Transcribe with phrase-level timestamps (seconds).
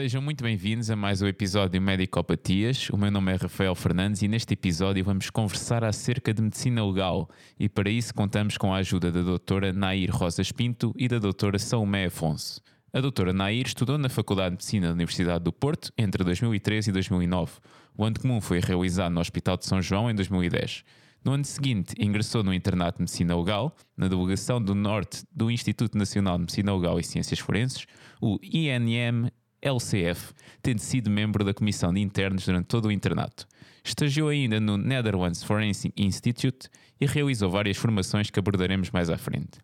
[0.00, 2.88] Sejam muito bem-vindos a mais um episódio Medicopatias.
[2.88, 7.28] O meu nome é Rafael Fernandes e neste episódio vamos conversar acerca de medicina legal
[7.58, 11.58] e para isso contamos com a ajuda da doutora Nair Rosas Pinto e da doutora
[11.58, 12.62] Salomé Afonso.
[12.94, 16.92] A doutora Nair estudou na Faculdade de Medicina da Universidade do Porto entre 2013 e
[16.94, 17.52] 2009.
[17.94, 20.82] O ano comum foi realizado no Hospital de São João em 2010.
[21.22, 25.98] No ano seguinte, ingressou no Internato de Medicina Legal, na Delegação do Norte do Instituto
[25.98, 27.84] Nacional de Medicina Legal e Ciências Forenses,
[28.18, 29.30] o INM
[29.62, 30.32] LCF,
[30.62, 33.46] tendo sido membro da Comissão de Internos durante todo o internato.
[33.84, 36.68] Estagiou ainda no Netherlands Forensic Institute
[37.00, 39.58] e realizou várias formações que abordaremos mais à frente.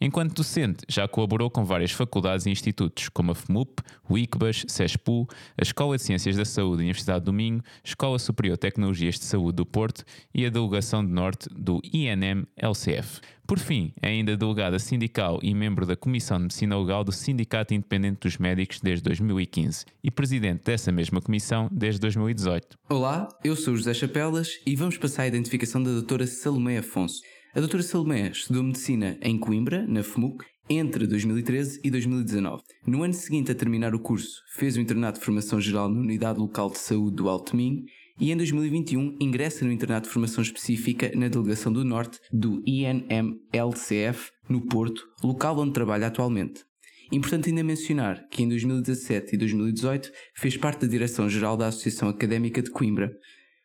[0.00, 5.26] Enquanto docente, já colaborou com várias faculdades e institutos, como a FMUP, o ICBAS, CESPU,
[5.56, 9.24] a Escola de Ciências da Saúde da Universidade do Minho, Escola Superior de Tecnologias de
[9.24, 13.20] Saúde do Porto e a Delegação de Norte do INM-LCF.
[13.44, 17.72] Por fim, é ainda delegada sindical e membro da Comissão de Medicina Legal do Sindicato
[17.72, 22.78] Independente dos Médicos desde 2015 e presidente dessa mesma comissão desde 2018.
[22.90, 27.22] Olá, eu sou José Chapelas e vamos passar a identificação da doutora Salomé Afonso.
[27.58, 32.62] A doutora Salomé estudou medicina em Coimbra, na FMUC, entre 2013 e 2019.
[32.86, 36.38] No ano seguinte a terminar o curso, fez o internato de formação geral na Unidade
[36.38, 37.82] Local de Saúde do Alto Minho
[38.20, 44.30] e em 2021 ingressa no internato de formação específica na Delegação do Norte do INM-LCF,
[44.48, 46.62] no Porto, local onde trabalha atualmente.
[47.10, 52.62] Importante ainda mencionar que em 2017 e 2018 fez parte da Direção-Geral da Associação Académica
[52.62, 53.10] de Coimbra.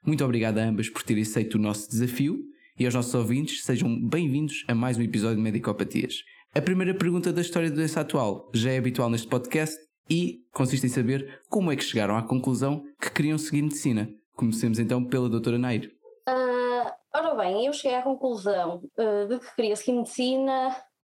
[0.03, 2.52] Muito obrigado a ambas por terem aceito o nosso desafio
[2.84, 6.16] e aos nossos ouvintes, sejam bem-vindos a mais um episódio de Medicopatias.
[6.53, 10.88] A primeira pergunta da história da doença atual já é habitual neste podcast e consiste
[10.88, 14.09] em saber como é que chegaram à conclusão que queriam seguir medicina.
[14.36, 15.94] Comecemos então pela doutora Nair.
[16.28, 20.76] Uh, ora bem, eu cheguei à conclusão uh, de que queria seguir medicina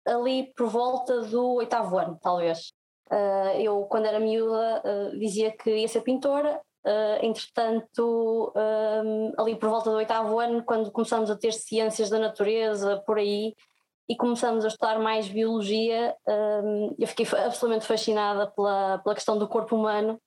[0.06, 2.74] ali por volta do oitavo ano, talvez.
[3.10, 4.84] Uh, eu, quando era miúda,
[5.18, 10.92] dizia que ia ser pintora Uh, entretanto, um, ali por volta do oitavo ano, quando
[10.92, 13.56] começamos a ter ciências da natureza por aí
[14.10, 19.48] e começamos a estudar mais biologia, um, eu fiquei absolutamente fascinada pela, pela questão do
[19.48, 20.20] corpo humano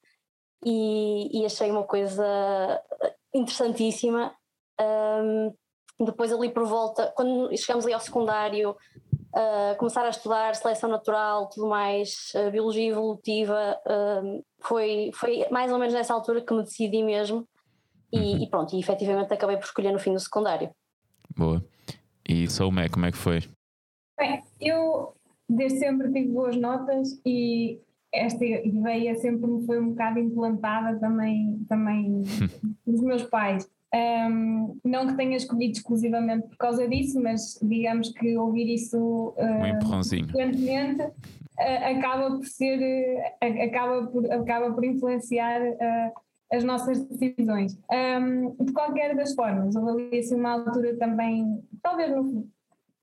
[0.64, 2.24] e, e achei uma coisa
[3.34, 4.34] interessantíssima.
[4.80, 5.52] Um,
[6.00, 8.76] depois, ali por volta, quando chegamos ali ao secundário,
[9.36, 15.70] uh, começar a estudar seleção natural, tudo mais, uh, biologia evolutiva, uh, foi, foi mais
[15.70, 17.46] ou menos nessa altura que me decidi mesmo
[18.12, 18.38] e, uhum.
[18.42, 20.70] e, pronto, e efetivamente acabei por escolher no fim do secundário.
[21.36, 21.62] Boa.
[22.26, 23.40] E Salomé, como é que foi?
[24.18, 25.14] Bem, eu
[25.48, 27.80] desde sempre tive boas notas e
[28.12, 32.22] esta ideia sempre me foi um bocado implantada também, também
[32.86, 33.68] dos meus pais.
[33.96, 40.04] Um, não que tenha escolhido exclusivamente por causa disso, mas digamos que ouvir isso uh,
[40.04, 45.60] frequentemente uh, acaba por ser, uh, acaba, por, acaba por influenciar
[46.52, 47.78] as nossas decisões.
[47.90, 52.46] Um, de qualquer das formas, houve ali assim, uma altura também, talvez no,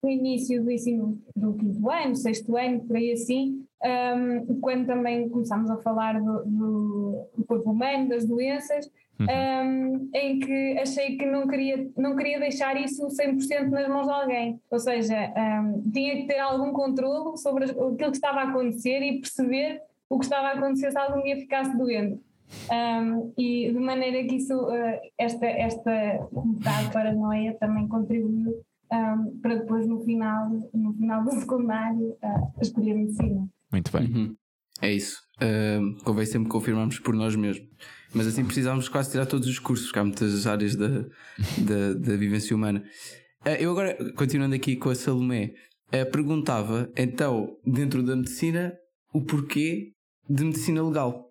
[0.04, 5.28] no início do ensino do quinto ano, sexto ano, por aí assim, um, quando também
[5.30, 8.90] começámos a falar do, do corpo humano, das doenças,
[9.20, 9.28] uhum.
[9.28, 14.14] um, em que achei que não queria, não queria deixar isso 100% nas mãos de
[14.14, 14.60] alguém.
[14.70, 19.20] Ou seja, um, tinha que ter algum controle sobre aquilo que estava a acontecer e
[19.20, 22.20] perceber o que estava a acontecer se algum dia ficasse doente.
[22.72, 29.56] Um, e de maneira que isso, uh, esta, esta bocado paranoia também contribuiu um, para
[29.56, 33.48] depois no final, no final do secundário uh, escolher medicina.
[33.72, 34.08] Muito bem.
[34.08, 34.36] Uhum.
[34.82, 35.22] É isso.
[35.38, 37.68] Uh, convém sempre confirmarmos por nós mesmos.
[38.14, 42.16] Mas assim precisávamos quase tirar todos os cursos, porque há muitas áreas da, da, da
[42.16, 42.84] vivência humana.
[43.46, 45.54] Uh, eu agora, continuando aqui com a Salomé,
[45.88, 48.74] uh, perguntava então, dentro da medicina,
[49.14, 49.92] o porquê
[50.30, 51.30] de medicina legal.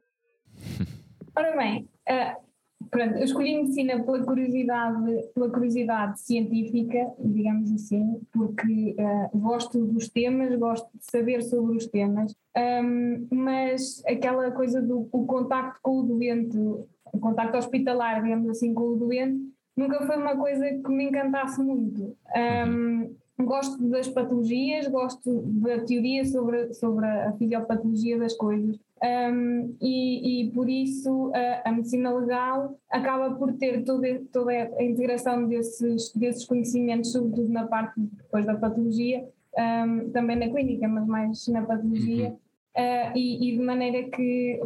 [1.37, 2.43] Ora bem, uh,
[2.91, 10.09] Pronto, eu escolhi medicina pela curiosidade, pela curiosidade científica, digamos assim, porque uh, gosto dos
[10.09, 16.01] temas, gosto de saber sobre os temas, um, mas aquela coisa do o contacto com
[16.01, 19.41] o doente, o contacto hospitalar, digamos assim, com o doente,
[19.77, 22.17] nunca foi uma coisa que me encantasse muito.
[22.37, 28.79] Um, gosto das patologias, gosto da teoria sobre, sobre a fisiopatologia das coisas.
[29.03, 34.83] Um, e, e, por isso a, a, medicina legal acaba por ter toda, toda a
[34.83, 39.29] integração desses, desses conhecimentos, sobretudo na parte depois da patologia,
[39.59, 42.31] um, também na clínica, mas mais na patologia,
[42.77, 44.61] uh, e, e, de maneira que,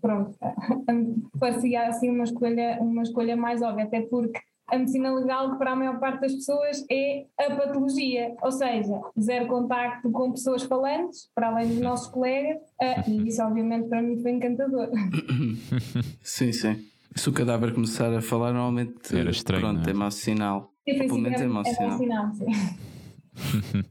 [0.00, 0.38] pronto,
[1.40, 5.72] parecia assim uma escolha, uma escolha mais óbvia, até porque a medicina legal, que para
[5.72, 11.28] a maior parte das pessoas é a patologia, ou seja, zero contacto com pessoas falantes,
[11.34, 14.88] para além dos nossos colegas, uh, e isso obviamente para mim foi encantador.
[16.22, 16.84] Sim, sim.
[17.14, 19.90] Se o cadáver começar a falar, normalmente Era estranho, pronto, é?
[19.90, 20.72] é mau sinal.
[20.84, 21.88] Pelo menos é mau é sinal.
[21.90, 22.46] mau sinal, sim.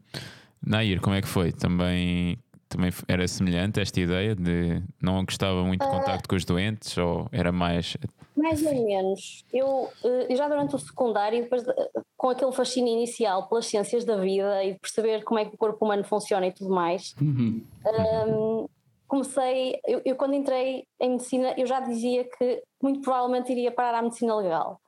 [0.65, 1.51] Nair, como é que foi?
[1.51, 2.37] Também,
[2.71, 7.27] também era semelhante esta ideia de não gostava muito de contacto com os doentes ou
[7.31, 7.95] era mais.
[8.35, 9.43] Mais ou menos.
[9.51, 11.73] Eu, eh, eu já durante o secundário, depois de-
[12.17, 15.57] com aquele fascínio inicial pelas ciências da vida e de perceber como é que o
[15.57, 17.65] corpo humano funciona e tudo mais, Uhum.
[17.85, 18.65] hum,
[19.07, 19.79] comecei.
[19.85, 24.01] Eu, eu quando entrei em medicina, eu já dizia que muito provavelmente iria parar à
[24.01, 24.79] medicina legal.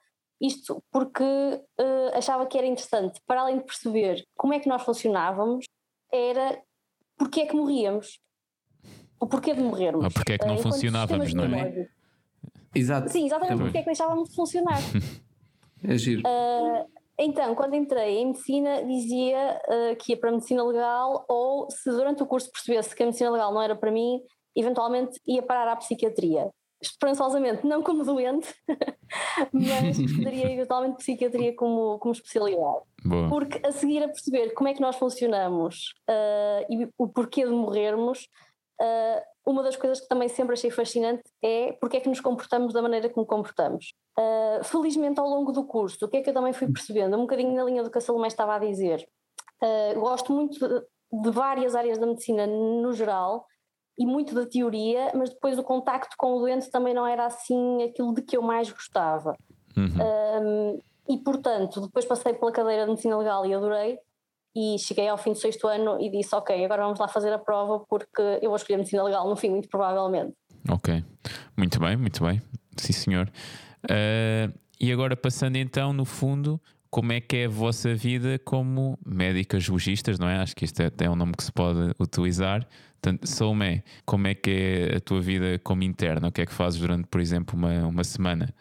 [0.41, 4.81] Isto porque eh, achava que era interessante, para além de perceber como é que nós
[4.83, 5.65] funcionávamos,
[6.12, 6.62] era
[7.18, 8.19] porque é que morríamos.
[9.19, 10.04] O porquê de morrermos.
[10.04, 11.88] Ou porque é que não Eh, enquanto funcionávamos, não é?
[12.75, 13.10] Exato.
[13.10, 14.77] Sim, exatamente porque é que deixávamos de funcionar.
[15.86, 16.24] É giro.
[16.25, 16.86] Ah,
[17.19, 21.92] então, quando entrei em medicina, dizia ah, que ia para a medicina legal, ou se
[21.92, 24.21] durante o curso percebesse que a medicina legal não era para mim,
[24.56, 26.50] eventualmente ia parar à psiquiatria.
[26.81, 28.48] Esperançosamente, não como doente,
[29.51, 32.86] mas estudaria eventualmente psiquiatria como, como especialidade.
[33.05, 33.29] Boa.
[33.29, 37.51] Porque a seguir a perceber como é que nós funcionamos ah, e o porquê de
[37.51, 38.27] morrermos,
[38.81, 42.73] ah, uma das coisas que também sempre achei fascinante é porque é que nos comportamos
[42.73, 43.94] da maneira que nos comportamos.
[44.17, 47.21] Ah, felizmente, ao longo do curso, o que é que eu também fui percebendo, um
[47.21, 49.07] bocadinho na linha do que a Salomé estava a dizer,
[49.95, 53.45] gosto muito de, de várias áreas da medicina no geral
[53.97, 57.83] e muito da teoria, mas depois o contacto com o doente também não era assim
[57.83, 59.35] aquilo de que eu mais gostava.
[59.77, 59.94] Uhum.
[60.41, 63.97] Um, e portanto, depois passei pela cadeira de medicina legal e adorei.
[64.55, 67.39] E cheguei ao fim do sexto ano e disse: Ok, agora vamos lá fazer a
[67.39, 70.33] prova porque eu vou escolher medicina legal no fim, muito provavelmente.
[70.69, 71.03] Ok.
[71.57, 72.41] Muito bem, muito bem.
[72.77, 73.31] Sim, senhor.
[73.89, 79.00] Ah, e agora passando então, no fundo, como é que é a vossa vida como
[79.05, 80.38] médicas logistas, não é?
[80.38, 82.67] Acho que isto é até um nome que se pode utilizar.
[83.01, 86.27] Portanto, Salomé, como é que é a tua vida como interna?
[86.27, 88.53] O que é que fazes durante, por exemplo, uma, uma semana?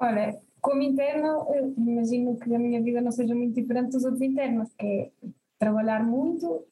[0.00, 4.22] Olha, como interno, eu imagino que a minha vida não seja muito diferente dos outros
[4.22, 5.10] internos, que é
[5.58, 6.64] trabalhar muito,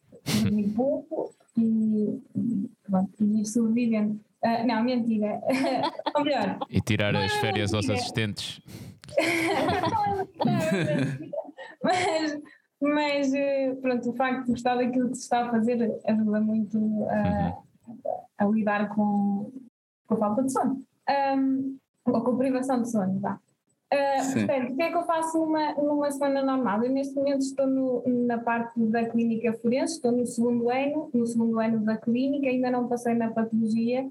[0.42, 2.70] dormir pouco e, e,
[3.20, 4.20] e ir sobrevivendo.
[4.42, 5.40] Ah, não, mentira.
[6.16, 8.62] Ou melhor, E tirar as Não, férias aos assistentes?
[11.82, 12.38] mas,
[12.80, 13.32] mas
[13.82, 17.58] pronto, o facto de gostar daquilo que se está a fazer ajuda muito a,
[18.38, 19.52] a lidar com,
[20.06, 20.80] com a falta de sono.
[21.08, 21.76] Ahm,
[22.06, 23.38] ou com a privação de sono, vá.
[23.92, 26.84] Ah, portanto, o que é que eu faço numa, numa semana normal?
[26.84, 31.26] Eu neste momento estou no- na parte da clínica forense, estou no segundo ano, no
[31.26, 34.08] segundo ano da clínica, ainda não passei na patologia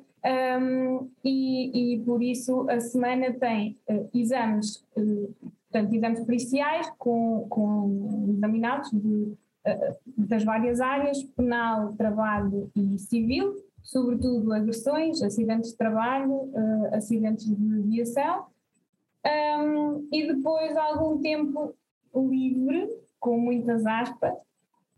[0.62, 5.30] um, e, e por isso a semana tem eh, exames, eh,
[5.72, 9.34] portanto, exames periciais com, com examinados de,
[10.18, 16.52] das várias áreas, penal, trabalho e civil, sobretudo agressões, acidentes de trabalho,
[16.92, 18.46] acidentes de viação.
[19.26, 21.76] Um, e depois algum tempo
[22.16, 22.90] livre,
[23.20, 24.34] com muitas aspas,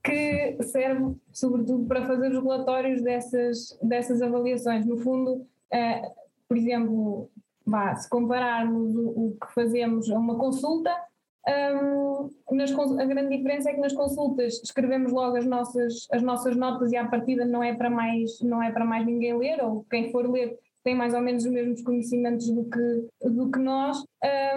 [0.03, 4.85] que serve sobretudo para fazer os relatórios dessas, dessas avaliações.
[4.85, 6.01] No fundo, eh,
[6.47, 7.29] por exemplo,
[7.65, 10.91] vá, se compararmos o, o que fazemos a uma consulta,
[11.47, 16.55] hum, nas a grande diferença é que nas consultas escrevemos logo as nossas, as nossas
[16.55, 19.85] notas e à partida não é para mais, não é para mais ninguém ler, ou
[19.89, 24.03] quem for ler tem mais ou menos os mesmos conhecimentos do que, do que nós.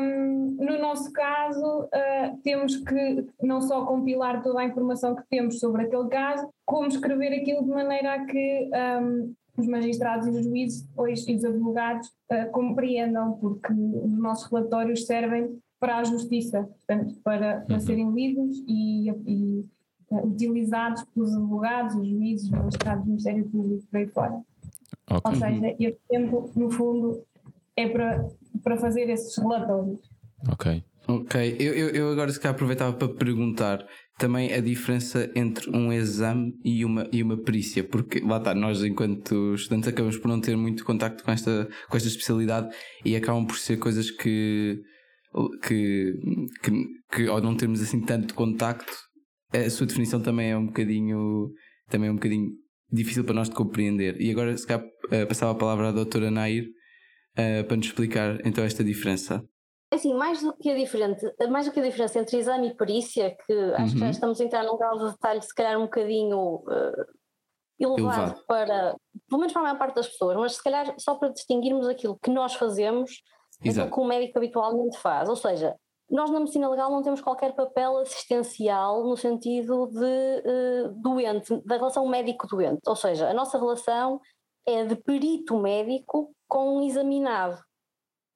[0.00, 5.58] Hum, no nosso caso, ah, temos que não só compilar toda a informação que temos
[5.58, 8.70] sobre aquele caso, como escrever aquilo de maneira a que
[9.02, 14.50] hum, os magistrados e os juízes depois, e os advogados ah, compreendam, porque os nossos
[14.50, 19.64] relatórios servem para a justiça, portanto, para, para serem lidos e, e,
[20.10, 24.42] ah, utilizados pelos advogados, os juízes, os magistrados do Ministério Público, por aí fora.
[25.10, 25.32] Ok.
[25.32, 27.22] Ou seja, esse tempo, no fundo,
[27.76, 28.28] é para,
[28.62, 30.00] para fazer esses relatórios.
[30.50, 30.82] Ok.
[31.06, 33.86] Ok, eu, eu, eu agora se calhar aproveitava para perguntar
[34.18, 38.82] também a diferença entre um exame e uma, e uma perícia, porque lá está, nós
[38.82, 43.44] enquanto estudantes acabamos por não ter muito contacto com esta, com esta especialidade e acabam
[43.46, 44.80] por ser coisas que,
[45.62, 46.14] que,
[46.62, 48.94] que, que ao não termos assim tanto contacto,
[49.52, 51.50] a sua definição também é um bocadinho,
[51.90, 52.50] também é um bocadinho
[52.94, 54.20] difícil para nós de compreender.
[54.20, 56.66] E agora se calhar eh, passava a palavra à doutora Nair
[57.36, 59.44] eh, para nos explicar então esta diferença.
[59.92, 63.36] Assim, mais do que a diferente, mais do que a diferença entre exame e perícia,
[63.46, 64.10] que acho que já Uhum.
[64.10, 67.04] estamos a entrar num grau de detalhe se calhar um bocadinho eh,
[67.78, 68.44] elevado, Elevado.
[68.46, 68.96] para,
[69.28, 72.18] pelo menos para a maior parte das pessoas, mas se calhar só para distinguirmos aquilo
[72.22, 73.10] que nós fazemos
[73.60, 75.28] aquilo que o médico habitualmente faz.
[75.28, 75.74] Ou seja,
[76.10, 81.76] nós na medicina legal não temos qualquer papel assistencial no sentido de uh, doente, da
[81.76, 82.80] relação médico-doente.
[82.86, 84.20] Ou seja, a nossa relação
[84.66, 87.58] é de perito médico com um examinado.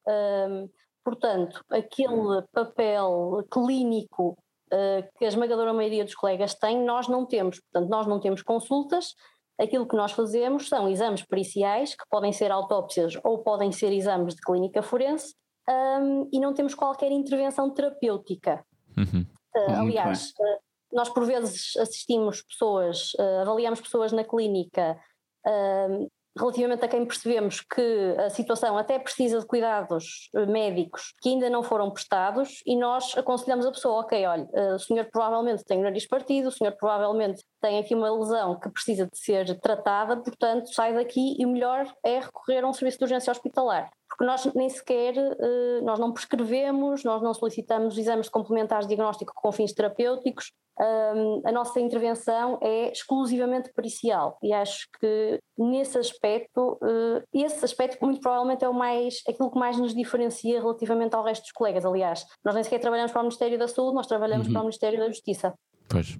[0.07, 0.69] Um,
[1.05, 4.37] portanto, aquele papel clínico
[4.73, 7.61] uh, que a esmagadora maioria dos colegas tem, nós não temos.
[7.61, 9.15] Portanto, nós não temos consultas.
[9.61, 14.35] Aquilo que nós fazemos são exames periciais, que podem ser autópsias ou podem ser exames
[14.35, 15.35] de clínica forense,
[15.69, 18.65] um, e não temos qualquer intervenção terapêutica.
[18.97, 19.27] Uhum.
[19.55, 20.59] Uh, aliás, uh,
[20.93, 24.99] nós por vezes assistimos pessoas, uh, avaliamos pessoas na clínica
[26.37, 31.63] relativamente a quem percebemos que a situação até precisa de cuidados médicos que ainda não
[31.63, 36.07] foram prestados e nós aconselhamos a pessoa, ok, olha, o senhor provavelmente tem o nariz
[36.07, 40.95] partido, o senhor provavelmente tem aqui uma lesão que precisa de ser tratada, portanto sai
[40.95, 43.91] daqui e o melhor é recorrer a um serviço de urgência hospitalar.
[44.09, 49.33] Porque nós nem sequer, eh, nós não prescrevemos, nós não solicitamos exames complementares de diagnóstico
[49.35, 50.53] com fins terapêuticos,
[51.45, 58.21] a nossa intervenção é exclusivamente pericial e acho que nesse aspecto, uh, esse aspecto muito
[58.21, 61.85] provavelmente é o mais, aquilo que mais nos diferencia relativamente ao resto dos colegas.
[61.85, 64.53] Aliás, nós nem sequer trabalhamos para o Ministério da Saúde, nós trabalhamos uhum.
[64.53, 65.53] para o Ministério da Justiça.
[65.89, 66.17] Pois,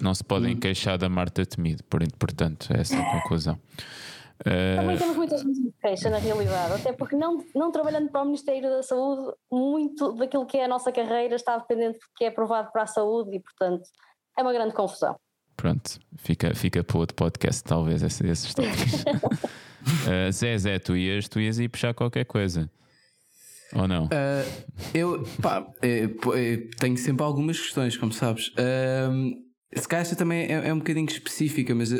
[0.00, 0.60] não se podem uhum.
[0.60, 1.84] queixar da Marta Temido,
[2.18, 3.58] portanto, é essa a conclusão.
[4.42, 5.42] Também temos muitas
[5.82, 10.46] queixas na realidade, até porque não, não trabalhando para o Ministério da Saúde, muito daquilo
[10.46, 13.40] que é a nossa carreira está dependente do que é aprovado para a saúde e,
[13.40, 13.82] portanto,
[14.38, 15.14] é uma grande confusão.
[15.56, 19.04] Pronto, fica, fica para outro podcast, talvez, esses, esses tópicos.
[19.04, 22.70] uh, Zé, Zé, tu ias, tu ias ir puxar qualquer coisa.
[23.74, 24.06] Ou não?
[24.06, 28.48] Uh, eu pá, é, é, tenho sempre algumas questões, como sabes.
[28.48, 31.92] Uh, se calhar esta também é, é, um bocadinho específica, mas,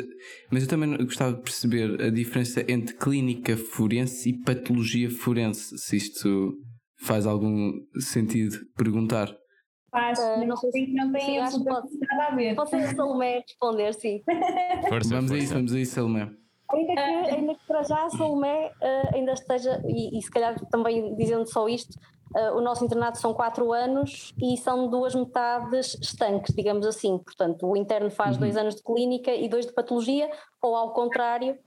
[0.51, 5.95] mas eu também gostava de perceber a diferença entre clínica forense e patologia forense, se
[5.95, 6.53] isto
[7.01, 9.33] faz algum sentido perguntar.
[9.89, 12.55] Faz, uh, não, sei se não tem sim, absolutamente nada a ver.
[12.55, 14.21] Pode ser a Salomé responder, sim.
[14.87, 15.33] Força, vamos força.
[15.33, 16.31] a isso, vamos a isso, Salomé.
[16.71, 20.57] Ainda que, ainda que para já a Salomé uh, ainda esteja, e, e se calhar
[20.69, 21.93] também dizendo só isto,
[22.35, 27.17] Uh, o nosso internato são quatro anos e são duas metades estanques, digamos assim.
[27.17, 28.41] Portanto, o interno faz uhum.
[28.41, 30.29] dois anos de clínica e dois de patologia,
[30.61, 31.57] ou ao contrário,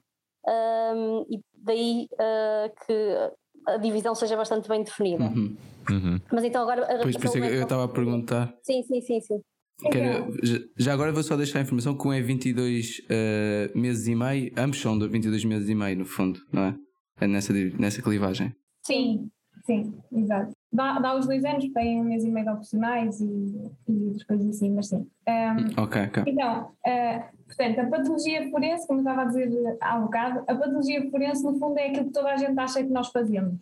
[0.47, 3.31] um, e daí uh, que
[3.67, 5.25] a divisão seja bastante bem definida.
[5.25, 5.57] Uhum.
[5.91, 6.21] Uhum.
[6.33, 6.87] Mas então agora.
[7.03, 8.55] Pois, por isso é eu estava a perguntar.
[8.63, 9.41] Sim, sim, sim, sim.
[9.93, 10.27] Era,
[10.79, 14.53] já agora vou só deixar a informação que um é 22 uh, meses e meio,
[14.57, 16.77] ambos são de 22 meses e meio, no fundo, não é?
[17.21, 18.55] é nessa, nessa clivagem.
[18.87, 19.29] Sim,
[19.65, 20.53] Sim, exato.
[20.71, 24.25] Dá, dá os dois anos, tem um mês e meio de opcionais e, e outras
[24.25, 25.07] coisas assim, mas sim.
[25.27, 26.25] Um, ok, ok.
[26.27, 30.55] Então, uh, portanto, a patologia forense, como eu estava a dizer há um bocado, a
[30.55, 33.59] patologia forense no fundo é aquilo que toda a gente acha que nós fazemos.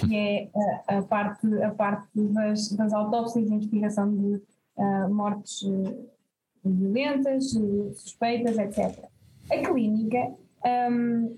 [0.00, 0.48] Que é
[0.88, 4.40] a, a parte, a parte das, das autópsias e investigação de
[4.76, 6.08] uh, mortes uh,
[6.64, 7.50] violentas,
[7.94, 9.04] suspeitas, etc.
[9.50, 10.32] A clínica,
[10.90, 11.36] um,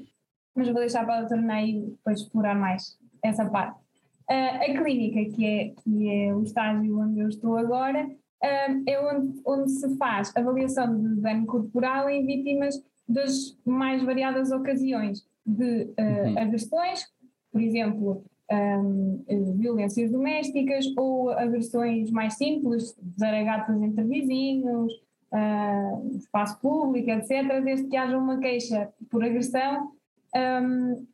[0.54, 3.83] mas vou deixar para a doutora Ney depois explorar mais essa parte.
[4.30, 9.00] Uh, a clínica, que é, que é o estágio onde eu estou agora, uh, é
[9.00, 15.82] onde, onde se faz avaliação de dano corporal em vítimas das mais variadas ocasiões de
[15.82, 16.38] uh, uhum.
[16.38, 17.06] agressões,
[17.52, 19.24] por exemplo, um,
[19.56, 24.92] violências domésticas ou agressões mais simples, zaragatas entre vizinhos,
[25.32, 29.92] uh, espaço público, etc., desde que haja uma queixa por agressão.
[30.34, 31.06] Um,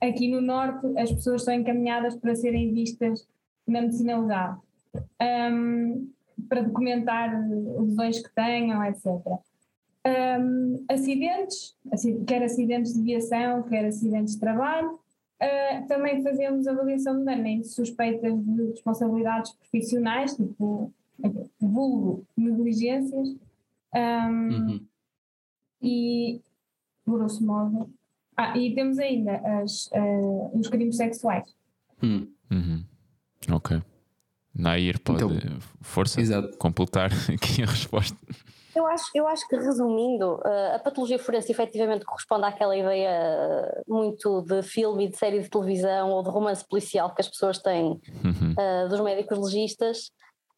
[0.00, 3.26] aqui no Norte as pessoas são encaminhadas para serem vistas
[3.66, 4.64] na medicina legal,
[5.52, 6.10] um,
[6.48, 9.06] para documentar lesões que tenham, etc.
[10.04, 11.76] Um, acidentes,
[12.26, 14.98] quer acidentes de viação, quer acidentes de trabalho.
[15.40, 20.92] Uh, também fazemos avaliação de dano em suspeitas de responsabilidades profissionais, tipo
[21.60, 23.36] vulgo negligências.
[23.94, 24.86] Um, uhum.
[25.80, 26.40] E,
[27.06, 27.90] grosso modo,
[28.36, 31.44] ah, e temos ainda as, uh, os crimes sexuais.
[32.02, 32.28] Hum.
[32.50, 32.84] Uhum.
[33.50, 33.82] Ok.
[34.54, 36.56] Nair pode, então, força, exato.
[36.58, 38.16] completar aqui a resposta.
[38.74, 44.42] Eu acho, eu acho que, resumindo, uh, a patologia forense efetivamente corresponde àquela ideia muito
[44.42, 48.00] de filme e de série de televisão ou de romance policial que as pessoas têm
[48.24, 48.54] uhum.
[48.58, 50.10] uh, dos médicos legistas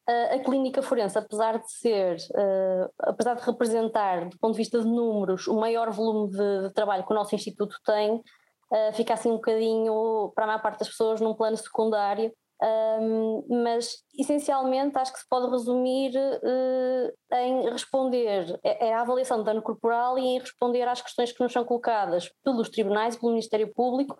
[0.06, 4.86] a clínica forense, apesar de ser, uh, apesar de representar, do ponto de vista de
[4.86, 9.30] números, o maior volume de, de trabalho que o nosso instituto tem, uh, fica assim
[9.30, 12.32] um bocadinho, para a maior parte das pessoas, num plano secundário.
[12.62, 19.38] Um, mas essencialmente acho que se pode resumir uh, em responder é, é, a avaliação
[19.38, 23.20] de dano corporal e em responder às questões que nos são colocadas pelos tribunais e
[23.20, 24.16] pelo Ministério Público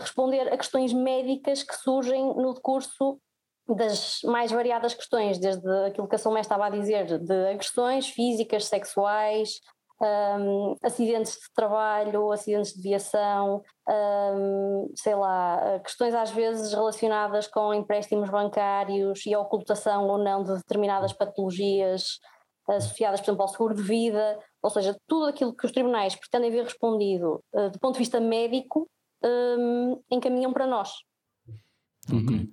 [0.00, 3.20] responder a questões médicas que surgem no decurso
[3.66, 8.66] das mais variadas questões, desde aquilo que a Salomé estava a dizer, de agressões físicas,
[8.66, 9.60] sexuais,
[10.00, 17.72] um, acidentes de trabalho, acidentes de viação, um, sei lá, questões às vezes relacionadas com
[17.72, 22.18] empréstimos bancários e a ocultação ou não de determinadas patologias
[22.68, 26.50] associadas, por exemplo, ao seguro de vida, ou seja, tudo aquilo que os tribunais pretendem
[26.50, 28.88] ver respondido uh, do ponto de vista médico
[29.22, 30.90] um, encaminham para nós.
[32.10, 32.50] Ok,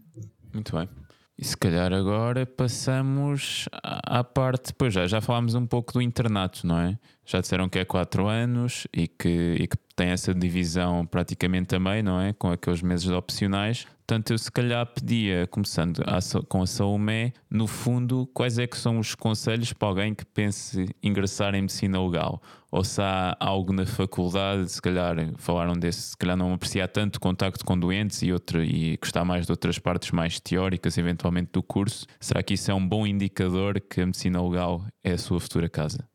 [0.53, 0.87] muito bem.
[1.37, 6.67] E se calhar agora passamos à parte, pois já, já falámos um pouco do internato,
[6.67, 6.99] não é?
[7.25, 12.01] Já disseram que é 4 anos e que, e que tem essa divisão praticamente também,
[12.01, 12.33] não é?
[12.33, 13.85] Com aqueles meses opcionais.
[13.99, 18.77] Portanto, eu se calhar pedia, começando a, com a Saumé, no fundo, quais é que
[18.77, 22.41] são os conselhos para alguém que pense ingressar em medicina legal?
[22.71, 27.19] Ou se há algo na faculdade, se calhar falaram desse, se calhar não apreciar tanto
[27.19, 31.61] contacto com doentes e, outra, e gostar mais de outras partes mais teóricas, eventualmente, do
[31.61, 32.07] curso.
[32.19, 35.69] Será que isso é um bom indicador que a medicina legal é a sua futura
[35.69, 36.10] casa?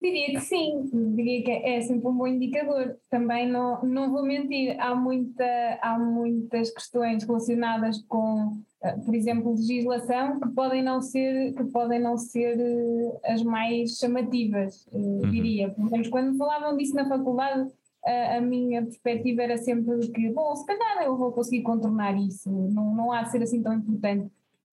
[0.00, 2.96] Diria que sim, diria que é sempre um bom indicador.
[3.10, 5.44] Também não, não vou mentir, há, muita,
[5.82, 11.98] há muitas questões relacionadas com, eh, por exemplo, legislação que podem não ser, que podem
[11.98, 15.30] não ser eh, as mais chamativas, eh, uhum.
[15.32, 15.70] diria.
[15.70, 17.68] Pelo menos quando falavam disso na faculdade,
[18.06, 22.48] a, a, minha perspectiva era sempre que, bom, se calhar eu vou conseguir contornar isso,
[22.48, 24.30] não, não há de ser assim tão importante.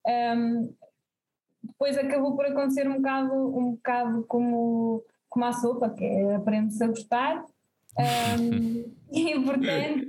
[0.08, 0.72] Um,
[1.64, 5.04] depois acabou por acontecer um bocado, um bocado como
[5.36, 7.46] como a sopa, que é aprende-se a gostar.
[8.40, 10.08] Um, e portanto,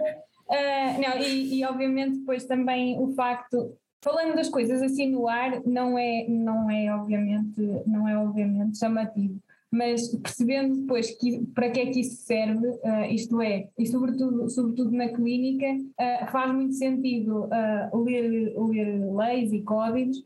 [0.48, 5.60] uh, não, e, e, obviamente depois também o facto, falando das coisas assim no ar,
[5.66, 11.80] não é, não é obviamente, não é obviamente chamativo, mas percebendo depois que, para que
[11.80, 16.74] é que isso serve, uh, isto é, e sobretudo, sobretudo na clínica, uh, faz muito
[16.74, 17.48] sentido
[17.92, 20.18] ler, ler leis e códigos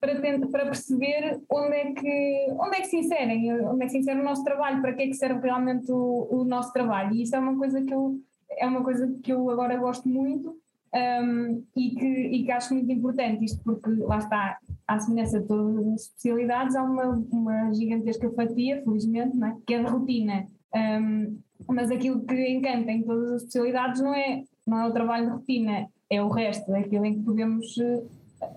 [0.00, 3.92] para, tentar, para perceber onde é, que, onde é que se inserem, onde é que
[3.92, 7.14] se insere o nosso trabalho, para que é que serve realmente o, o nosso trabalho.
[7.14, 10.56] E isso é uma coisa que eu, é uma coisa que eu agora gosto muito
[10.94, 15.46] um, e, que, e que acho muito importante, isto porque lá está, à semelhança de
[15.46, 19.54] todas as especialidades, há uma, uma gigantesca fatia, felizmente, é?
[19.66, 20.46] que é de rotina.
[20.74, 25.26] Um, mas aquilo que encanta em todas as especialidades não é, não é o trabalho
[25.26, 28.02] de rotina, é o resto, é aquilo em que podemos eh,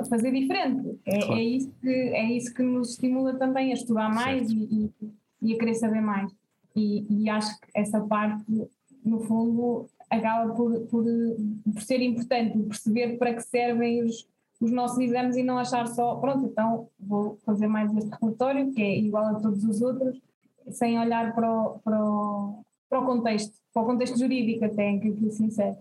[0.09, 0.99] fazer diferente.
[1.05, 1.39] É, claro.
[1.39, 4.91] é, isso que, é isso que nos estimula também a estudar mais e, e,
[5.41, 6.31] e, a querer saber mais.
[6.75, 8.45] E, e, acho que essa parte,
[9.03, 11.05] no fundo, acaba por, por,
[11.73, 14.27] por ser importante, perceber para que servem os,
[14.59, 18.81] os nossos exames e não achar só, pronto, então vou fazer mais este relatório, que
[18.81, 20.21] é igual a todos os outros,
[20.69, 24.99] sem olhar para o, para o, para o contexto, para o contexto jurídico até em
[24.99, 25.77] que aquilo se insere.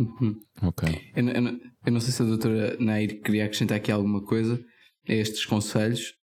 [0.00, 0.40] Uhum.
[0.66, 0.88] Ok.
[1.14, 4.58] Eu, eu, eu, não sei se a doutora Nair queria acrescentar aqui alguma coisa
[5.06, 6.18] a estes conselhos.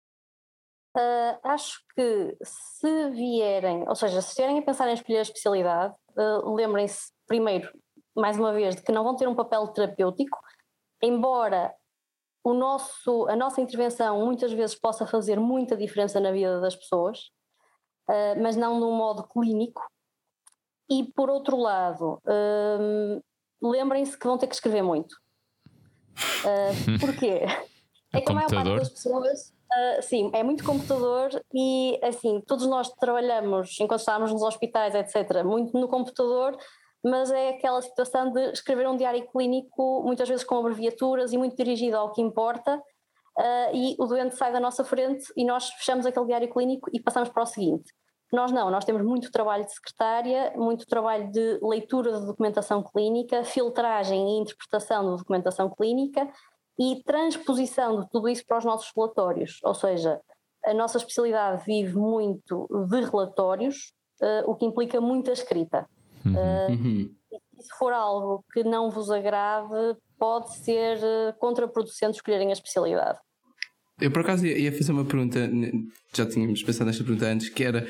[0.98, 5.94] Uh, acho que se vierem, ou seja, se vierem a pensar em escolher a especialidade,
[6.18, 7.70] uh, lembrem-se primeiro,
[8.16, 10.40] mais uma vez, de que não vão ter um papel terapêutico,
[11.04, 11.72] embora
[12.44, 17.20] o nosso, a nossa intervenção muitas vezes possa fazer muita diferença na vida das pessoas,
[18.10, 19.84] uh, mas não num modo clínico.
[20.90, 22.20] E por outro lado,
[23.62, 25.14] lembrem-se que vão ter que escrever muito.
[26.44, 27.42] Uh, porquê?
[28.14, 29.54] É, que a maior parte das pessoas.
[29.68, 35.44] Uh, sim, é muito computador e assim, todos nós trabalhamos enquanto estávamos nos hospitais, etc.,
[35.44, 36.58] muito no computador,
[37.04, 41.56] mas é aquela situação de escrever um diário clínico, muitas vezes com abreviaturas e muito
[41.56, 46.06] dirigido ao que importa, uh, e o doente sai da nossa frente e nós fechamos
[46.06, 47.94] aquele diário clínico e passamos para o seguinte.
[48.32, 53.44] Nós não, nós temos muito trabalho de secretária, muito trabalho de leitura de documentação clínica,
[53.44, 56.28] filtragem e interpretação de documentação clínica
[56.78, 59.60] e transposição de tudo isso para os nossos relatórios.
[59.64, 60.20] Ou seja,
[60.66, 65.88] a nossa especialidade vive muito de relatórios, uh, o que implica muita escrita.
[66.26, 66.34] Uhum.
[66.34, 67.18] Uh,
[67.58, 73.20] e se for algo que não vos agrade, pode ser uh, contraproducente escolherem a especialidade.
[74.00, 75.40] Eu por acaso ia fazer uma pergunta,
[76.14, 77.88] já tínhamos pensado nesta pergunta antes, que era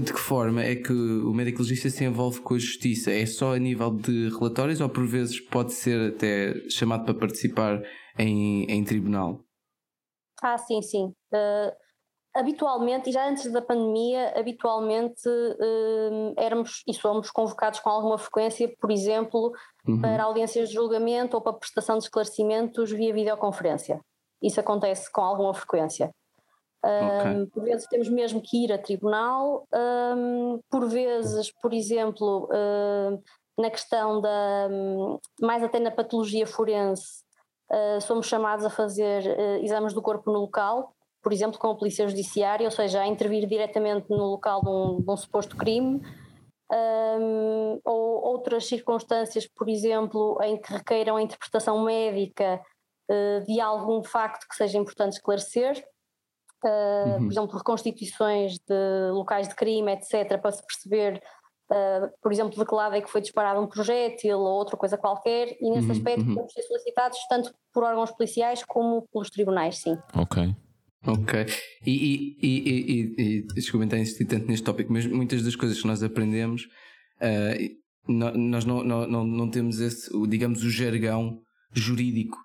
[0.00, 3.10] de que forma é que o médico legista se envolve com a justiça?
[3.10, 7.82] É só a nível de relatórios ou por vezes pode ser até chamado para participar
[8.18, 9.40] em, em tribunal?
[10.42, 11.06] Ah, sim, sim.
[11.32, 11.72] Uh,
[12.34, 18.72] habitualmente, e já antes da pandemia, habitualmente uh, éramos e somos convocados com alguma frequência,
[18.80, 19.52] por exemplo,
[19.86, 20.00] uhum.
[20.00, 24.00] para audiências de julgamento ou para prestação de esclarecimentos via videoconferência.
[24.42, 26.10] Isso acontece com alguma frequência.
[26.82, 27.42] Okay.
[27.42, 29.66] Um, por vezes temos mesmo que ir a tribunal,
[30.16, 33.22] um, por vezes, por exemplo, um,
[33.60, 37.22] na questão da, hum, mais até na patologia forense,
[37.70, 41.76] uh, somos chamados a fazer uh, exames do corpo no local, por exemplo, com a
[41.76, 46.00] polícia judiciária, ou seja, a intervir diretamente no local de um, de um suposto crime,
[47.84, 52.60] ou outras circunstâncias, por exemplo, em que requeiram a interpretação médica
[53.10, 55.84] uh, de algum facto que seja importante esclarecer.
[56.64, 57.18] Uh, uhum.
[57.24, 61.22] Por exemplo, reconstituições de locais de crime, etc., para se perceber
[61.70, 64.98] Uh, por exemplo, de que lado é que foi disparado um projétil ou outra coisa
[64.98, 66.34] qualquer, e nesse uhum, aspecto uhum.
[66.34, 69.96] podemos ser solicitados tanto por órgãos policiais como pelos tribunais, sim.
[70.12, 70.52] Ok.
[71.06, 71.46] Ok.
[71.86, 75.54] E, e, e, e, e desculpem estar a insistir tanto neste tópico, mas muitas das
[75.54, 76.64] coisas que nós aprendemos,
[77.22, 81.40] uh, nós não, não, não, não temos esse, digamos, o jargão
[81.72, 82.36] jurídico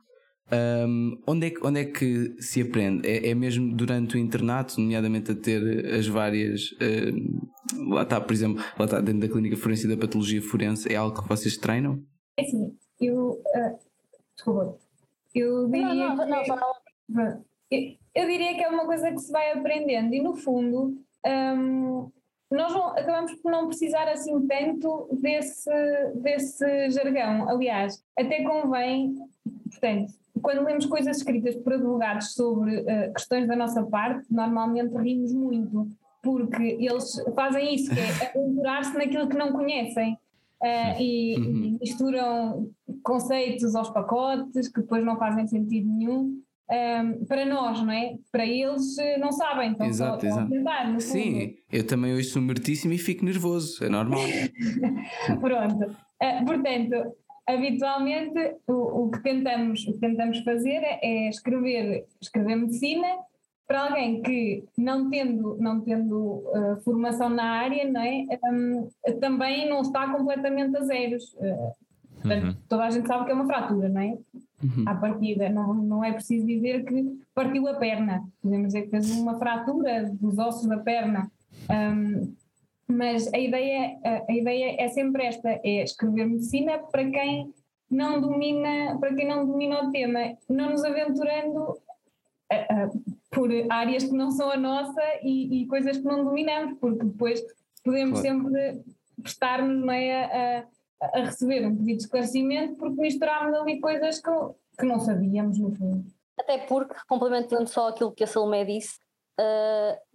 [0.52, 3.08] um, onde, é que, onde é que se aprende?
[3.08, 6.72] É, é, mesmo durante o internato, nomeadamente a ter as várias.
[6.74, 10.92] Uh, lá está, por exemplo, lá está dentro da clínica forense e da patologia forense,
[10.92, 12.00] é algo que vocês treinam?
[12.38, 13.42] É assim, eu.
[13.56, 13.80] Uh,
[14.36, 14.78] desculpa.
[15.34, 15.86] Eu diria.
[15.86, 16.44] Não, não, não,
[17.10, 17.46] não.
[17.72, 20.96] Eu, eu, diria que é uma coisa que se vai aprendendo e, no fundo.
[21.26, 22.12] Um,
[22.52, 25.72] nós não, acabamos por não precisar assim tanto desse,
[26.14, 27.50] desse jargão.
[27.50, 29.16] Aliás, até convém,
[29.72, 35.34] portanto, quando lemos coisas escritas por advogados sobre uh, questões da nossa parte, normalmente rimos
[35.34, 35.88] muito,
[36.22, 40.18] porque eles fazem isso, que é aventurar-se naquilo que não conhecem.
[40.62, 41.78] Uh, e, uhum.
[41.80, 42.72] misturam
[43.04, 46.42] conceitos aos pacotes que depois não fazem sentido nenhum.
[46.68, 48.16] Um, ehm, para nós, não é?
[48.32, 50.50] Para eles eh, não sabem, então exato, só, exato.
[50.50, 54.22] Tentar, Sim, eu também hoje sou muitíssimo e fico nervoso, é normal.
[55.40, 57.16] Pronto, uh, portanto,
[57.48, 63.08] habitualmente o, o, que tentamos, o que tentamos fazer é escrever, escrever medicina
[63.68, 68.26] para alguém que não tendo, não tendo uh, formação na área, não é?
[68.44, 71.34] Um, também não está completamente a zeros.
[71.34, 71.74] Uh,
[72.22, 72.56] portanto, uhum.
[72.70, 74.18] toda a gente sabe que é uma fratura, não é?
[74.64, 74.84] Uhum.
[74.86, 79.10] À partida, não, não é preciso dizer que partiu a perna, podemos dizer que fez
[79.12, 81.30] uma fratura dos ossos da perna.
[81.70, 82.34] Um,
[82.88, 87.54] mas a ideia, a, a ideia é sempre esta, é escrever medicina para quem
[87.90, 94.14] não domina, para quem não domina o tema, não nos aventurando uh, por áreas que
[94.14, 97.44] não são a nossa e, e, coisas que não dominamos, porque depois
[97.84, 98.40] podemos claro.
[98.40, 98.84] sempre
[99.22, 100.66] prestar-nos é, a,
[101.02, 104.32] a, receber um pedido de esclarecimento porque misturámos ali coisas que,
[104.80, 106.06] que não sabíamos no fundo.
[106.40, 109.00] Até porque, complementando só aquilo que a Salomé disse,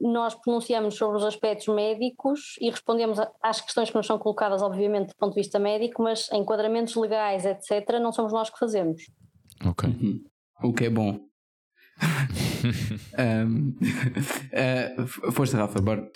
[0.00, 5.08] nós pronunciamos sobre os aspectos médicos e respondemos às questões que nos são colocadas, obviamente,
[5.08, 9.02] do ponto de vista médico, mas enquadramentos legais, etc., não somos nós que fazemos.
[9.64, 9.88] Ok.
[9.88, 10.24] Uhum.
[10.62, 11.18] O que é bom.
[13.46, 13.74] um,
[14.52, 16.10] uh, força, Rafa, bora.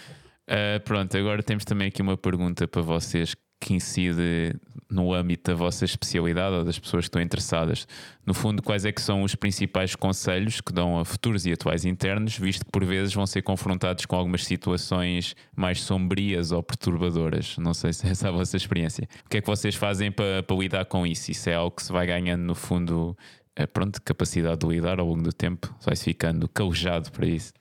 [0.49, 3.35] Uh, pronto, agora temos também aqui uma pergunta para vocês
[3.65, 4.55] que incide
[4.91, 7.89] no âmbito da vossa especialidade ou das pessoas que estão interessadas.
[8.27, 11.87] No fundo, quais é que são os principais conselhos que dão a futuros e atuais
[11.87, 17.57] internos, visto que por vezes vão ser confrontados com algumas situações mais sombrias ou perturbadoras?
[17.57, 19.09] Não sei se essa é a vossa experiência.
[19.25, 21.31] O que é que vocês fazem para, para lidar com isso?
[21.31, 23.17] Isso é algo que se vai ganhando, no fundo,
[23.57, 27.55] é, pronto, capacidade de lidar ao longo do tempo, vai-se ficando calejado para isso.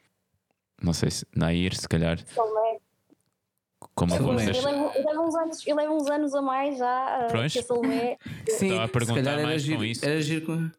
[0.82, 2.20] Não sei se Nair, se calhar.
[3.96, 4.58] Como Sim, vocês...
[4.58, 4.76] Ele
[5.06, 8.18] leva, uns anos, ele leva uns anos a mais já uh, que a Salomé.
[8.50, 10.06] Sim, Estava a perguntar mais giro, com isso.
[10.06, 10.70] Era giro com...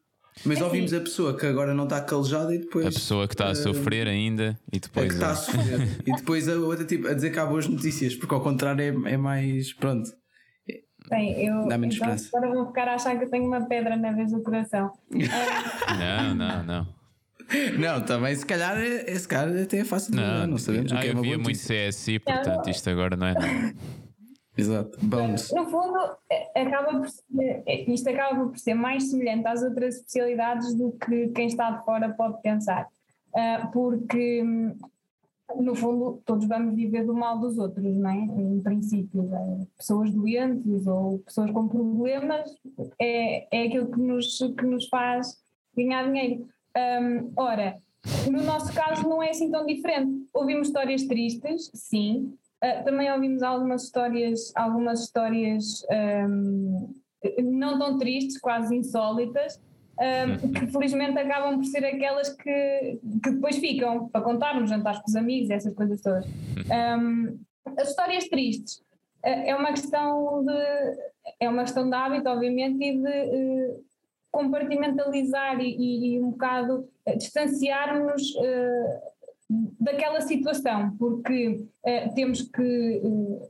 [0.45, 2.87] Mas é ouvimos a pessoa que agora não está calejada e depois.
[2.87, 5.07] A pessoa que está a eh, sofrer ainda e depois.
[5.07, 5.81] É que está a sofrer.
[6.05, 9.13] e depois a outra tipo, a dizer que há boas notícias, porque ao contrário é,
[9.13, 9.73] é mais.
[9.75, 10.11] Pronto.
[11.09, 13.95] Bem, eu Dá menos então, agora vou ficar a achar que eu tenho uma pedra
[13.97, 14.91] na vez do coração.
[15.11, 17.04] não, não, não.
[17.79, 20.97] Não, também se calhar, é, se calhar até é fácil de não, não sabemos ah,
[20.97, 23.75] o que é uma havia muito CSI, portanto isto agora não é nada.
[24.57, 25.53] Exato, bones.
[25.53, 25.99] No fundo,
[26.31, 30.93] é, acaba por ser, é, isto acaba por ser mais semelhante às outras especialidades do
[30.93, 32.87] que quem está de fora pode pensar.
[33.31, 34.45] Uh, porque,
[35.57, 38.17] no fundo, todos vamos viver do mal dos outros, não é?
[38.17, 42.49] Em princípio, é, pessoas doentes ou pessoas com problemas
[43.01, 45.37] é, é aquilo que nos, que nos faz
[45.77, 46.49] ganhar dinheiro.
[46.77, 47.79] Um, ora,
[48.31, 50.27] no nosso caso não é assim tão diferente.
[50.33, 52.35] Ouvimos histórias tristes, sim.
[52.63, 55.85] Uh, também ouvimos algumas histórias, algumas histórias
[56.29, 56.93] um,
[57.43, 59.61] não tão tristes, quase insólitas,
[59.99, 65.01] um, que felizmente acabam por ser aquelas que, que depois ficam para contar nos jantares
[65.01, 66.27] com os amigos, essas coisas todas.
[67.77, 68.77] as histórias tristes
[69.25, 73.85] uh, é uma questão de é uma questão de hábito, obviamente, e de uh,
[74.35, 79.15] compartimentalizar e, e, um bocado uh, distanciar-nos uh,
[79.79, 83.01] daquela situação, porque uh, temos que,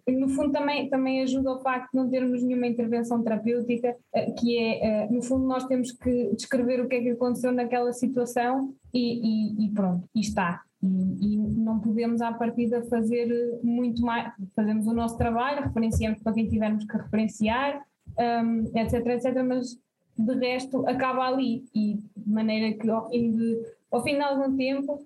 [0.06, 3.96] no fundo, também, também ajuda o facto de não termos nenhuma intervenção terapêutica,
[4.38, 8.74] que é, no fundo, nós temos que descrever o que é que aconteceu naquela situação
[8.92, 10.60] e, e, e pronto, e está.
[10.82, 14.32] E, e, não podemos, à partida, fazer muito mais.
[14.54, 17.80] Fazemos o nosso trabalho, referenciamos para quem tivermos que referenciar,
[18.18, 19.78] um, etc, etc, mas
[20.16, 24.56] de resto acaba ali e de maneira que ao fim de, ao fim de algum
[24.56, 25.04] tempo,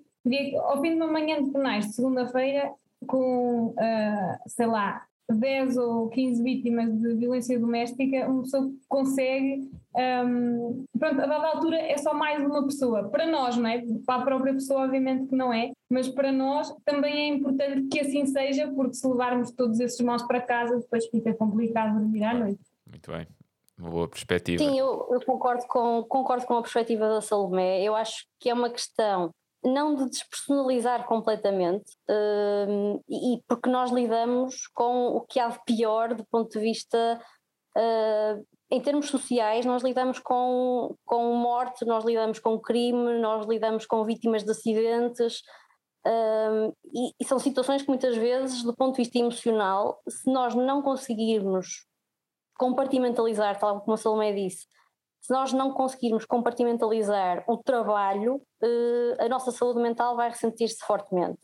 [0.63, 2.71] ao fim de uma manhã de penais de segunda-feira,
[3.07, 9.69] com, uh, sei lá, 10 ou 15 vítimas de violência doméstica, uma pessoa consegue,
[10.25, 13.09] um, pronto, a dada altura é só mais uma pessoa.
[13.09, 13.83] Para nós, não é?
[14.05, 17.99] Para a própria pessoa, obviamente que não é, mas para nós também é importante que
[17.99, 22.33] assim seja, porque se levarmos todos esses maus para casa, depois fica complicado dormir à
[22.33, 22.61] noite.
[22.89, 23.27] Muito bem.
[23.79, 24.61] Uma boa perspectiva.
[24.61, 27.81] Sim, eu, eu, concordo, com, concordo com a perspectiva da Salomé.
[27.81, 29.31] Eu acho que é uma questão
[29.63, 36.13] não de despersonalizar completamente, uh, e porque nós lidamos com o que há de pior
[36.13, 37.19] do ponto de vista.
[37.77, 43.85] Uh, em termos sociais, nós lidamos com, com morte, nós lidamos com crime, nós lidamos
[43.85, 45.39] com vítimas de acidentes,
[46.05, 50.53] uh, e, e são situações que muitas vezes, do ponto de vista emocional, se nós
[50.53, 51.88] não conseguirmos
[52.59, 54.67] compartimentalizar, tal como a Salomé disse,
[55.21, 61.39] se nós não conseguirmos compartimentalizar o trabalho, eh, a nossa saúde mental vai ressentir-se fortemente.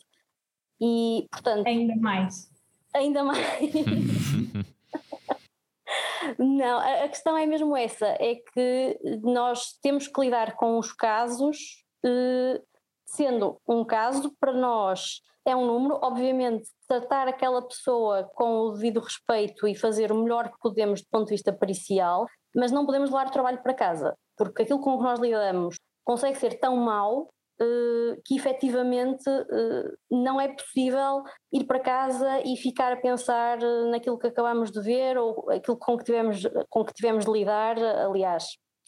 [0.80, 1.66] E, portanto.
[1.66, 2.52] Ainda mais.
[2.94, 3.48] Ainda mais.
[6.38, 11.86] não, a, questão é mesmo essa: é que nós temos que lidar com os casos,
[12.06, 12.62] eh,
[13.06, 19.00] sendo um caso, para nós é um número, obviamente, tratar aquela pessoa com o devido
[19.00, 23.12] respeito e fazer o melhor que podemos do ponto de vista pericial, mas não podemos
[23.12, 27.30] levar o trabalho para casa, porque aquilo com que nós lidamos consegue ser tão mau
[27.62, 33.90] uh, que efetivamente uh, não é possível ir para casa e ficar a pensar uh,
[33.92, 37.78] naquilo que acabamos de ver ou aquilo com que tivemos, com que tivemos de lidar.
[37.78, 38.46] Aliás,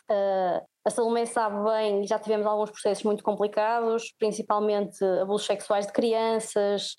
[0.10, 6.96] a Salomé sabe bem, já tivemos alguns processos muito complicados, principalmente abusos sexuais de crianças,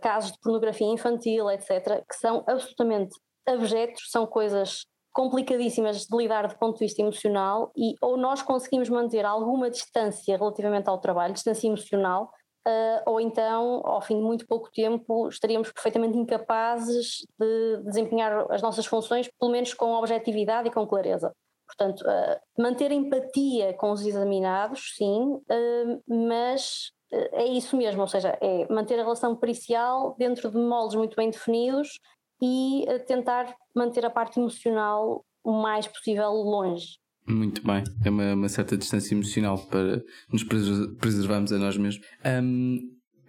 [0.00, 3.14] casos de pornografia infantil, etc., que são absolutamente
[3.46, 8.88] abjetos, são coisas complicadíssimas de lidar do ponto de vista emocional e ou nós conseguimos
[8.88, 12.30] manter alguma distância relativamente ao trabalho, distância emocional,
[12.66, 18.62] uh, ou então, ao fim de muito pouco tempo, estaríamos perfeitamente incapazes de desempenhar as
[18.62, 21.32] nossas funções, pelo menos com objetividade e com clareza.
[21.76, 26.90] Portanto, uh, manter empatia com os examinados, sim, uh, mas
[27.32, 31.30] é isso mesmo, ou seja, é manter a relação pericial dentro de moldes muito bem
[31.30, 31.98] definidos
[32.40, 37.00] e tentar manter a parte emocional o mais possível longe.
[37.26, 40.02] Muito bem, é uma, uma certa distância emocional para
[40.32, 42.04] nos preservarmos a nós mesmos.
[42.24, 42.78] Um,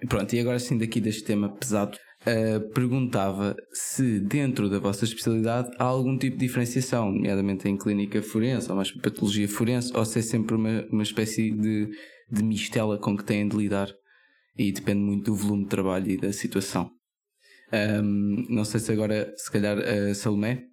[0.07, 5.71] pronto, e agora sim, daqui deste tema pesado, uh, perguntava se dentro da vossa especialidade
[5.77, 10.19] há algum tipo de diferenciação, nomeadamente em clínica forense ou mais patologia forense, ou se
[10.19, 11.89] é sempre uma, uma espécie de,
[12.29, 13.89] de mistela com que têm de lidar
[14.57, 16.91] e depende muito do volume de trabalho e da situação.
[17.73, 20.65] Um, não sei se agora, se calhar, a Salomé.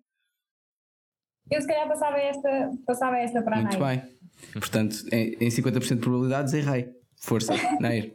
[1.51, 4.03] Eu se calhar passava esta, passava esta para Muito a Nair.
[4.03, 4.19] bem.
[4.53, 6.89] Portanto, em, em 50% de probabilidades, errei.
[7.23, 8.15] Força, Nair.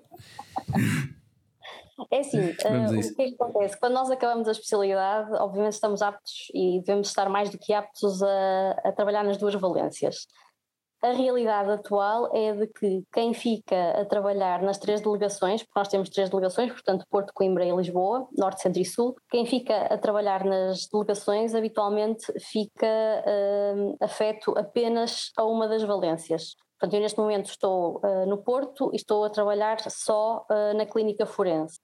[2.11, 3.79] É assim, uh, o que é que acontece?
[3.79, 8.21] Quando nós acabamos a especialidade, obviamente estamos aptos e devemos estar mais do que aptos
[8.21, 10.27] a, a trabalhar nas duas valências.
[11.03, 15.89] A realidade atual é de que quem fica a trabalhar nas três delegações, porque nós
[15.89, 19.97] temos três delegações, portanto Porto, Coimbra e Lisboa, Norte, Centro e Sul, quem fica a
[19.97, 26.55] trabalhar nas delegações habitualmente fica uh, afeto apenas a uma das valências.
[26.79, 30.85] Portanto, eu neste momento estou uh, no Porto e estou a trabalhar só uh, na
[30.85, 31.79] clínica forense.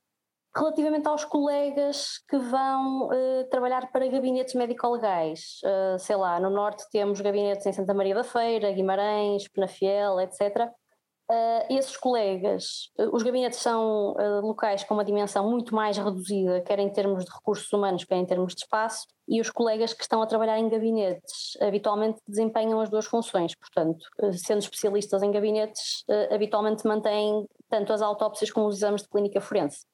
[0.59, 6.83] Relativamente aos colegas que vão uh, trabalhar para gabinetes médico-legais, uh, sei lá, no Norte
[6.91, 10.67] temos gabinetes em Santa Maria da Feira, Guimarães, Penafiel, etc.
[10.67, 16.79] Uh, eh, esses colegas, os gabinetes são locais com uma dimensão muito mais reduzida, quer
[16.79, 20.21] em termos de recursos humanos, quer em termos de espaço, e os colegas que estão
[20.21, 26.85] a trabalhar em gabinetes habitualmente desempenham as duas funções, portanto, sendo especialistas em gabinetes, habitualmente
[26.85, 29.85] mantêm tanto as autópsias como os exames de clínica forense.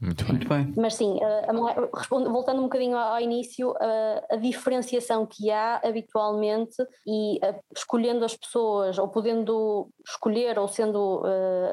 [0.00, 0.32] Muito bem.
[0.32, 0.72] Muito bem.
[0.76, 7.38] Mas sim, uh, voltando um bocadinho ao início, uh, a diferenciação que há habitualmente e
[7.38, 11.22] uh, escolhendo as pessoas, ou podendo escolher ou sendo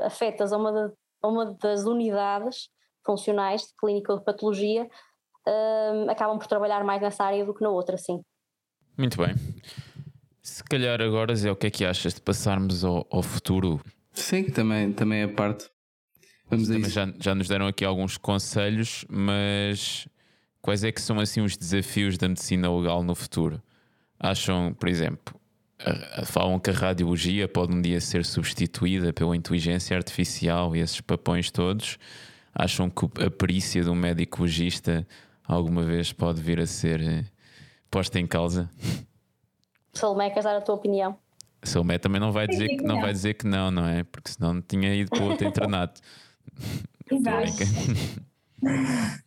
[0.03, 2.69] afetas a uma, de, a uma das unidades
[3.05, 4.89] funcionais de clínica ou de patologia,
[6.09, 8.19] acabam por trabalhar mais nessa área do que na outra, sim.
[8.97, 9.35] Muito bem.
[10.41, 13.79] Se calhar agora, Zé, o que é que achas de passarmos ao, ao futuro?
[14.11, 15.69] Sim, também, também é parte
[16.49, 16.89] Vamos a isso.
[16.89, 20.07] já, já nos deram aqui alguns conselhos, mas
[20.61, 23.61] quais é que são assim os desafios da medicina legal no futuro?
[24.19, 25.35] Acham, por exemplo,
[26.25, 31.51] falam que a radiologia pode um dia ser substituída pela inteligência artificial e esses papões
[31.51, 31.97] todos.
[32.53, 35.05] Acham que a perícia de um médico legista
[35.43, 37.25] alguma vez pode vir a ser eh,
[37.91, 38.69] posta em causa?
[39.93, 41.17] Salomé, queres dar a tua opinião?
[41.61, 43.01] Salomé também não vai dizer que não não.
[43.01, 44.03] vai dizer que não, não é?
[44.03, 46.01] Porque senão não tinha ido para outro internato.
[47.11, 47.51] Exato.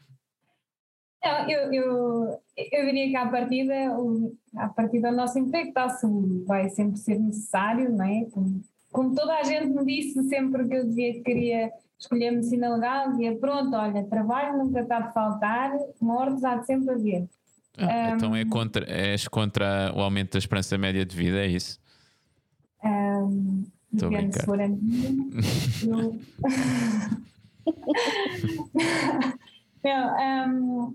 [1.25, 5.89] Não, eu, eu, eu diria que à partida, o, à partida o nosso emprego está
[5.89, 8.25] seguro, vai sempre ser necessário, não é?
[8.31, 8.63] Como,
[8.93, 13.11] como toda a gente me disse sempre que eu dizia que queria escolher medicina legal,
[13.11, 17.29] dizia pronto, olha, trabalho nunca está de faltar, mortes há de sempre haver.
[17.77, 21.81] Ah, então é contra, és contra o aumento da esperança média de vida, é isso?
[22.85, 24.41] Um, Depende brincar.
[24.41, 26.21] se for a eu-
[29.85, 30.15] Não,
[30.49, 30.95] um,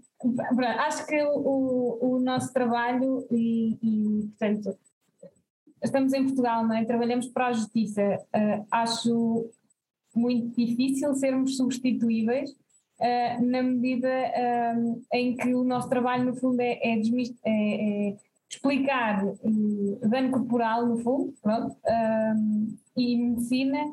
[0.56, 4.78] pronto, acho que o, o nosso trabalho e, e, portanto,
[5.84, 6.84] estamos em Portugal, não é?
[6.86, 8.20] Trabalhamos para a justiça.
[8.36, 9.50] Uh, acho
[10.16, 14.10] muito difícil sermos substituíveis uh, na medida
[14.78, 18.16] um, em que o nosso trabalho, no fundo, é, é, é- é
[18.50, 21.76] explicar uh, dano corporal, no fundo, pronto,
[22.38, 23.84] um, e medicina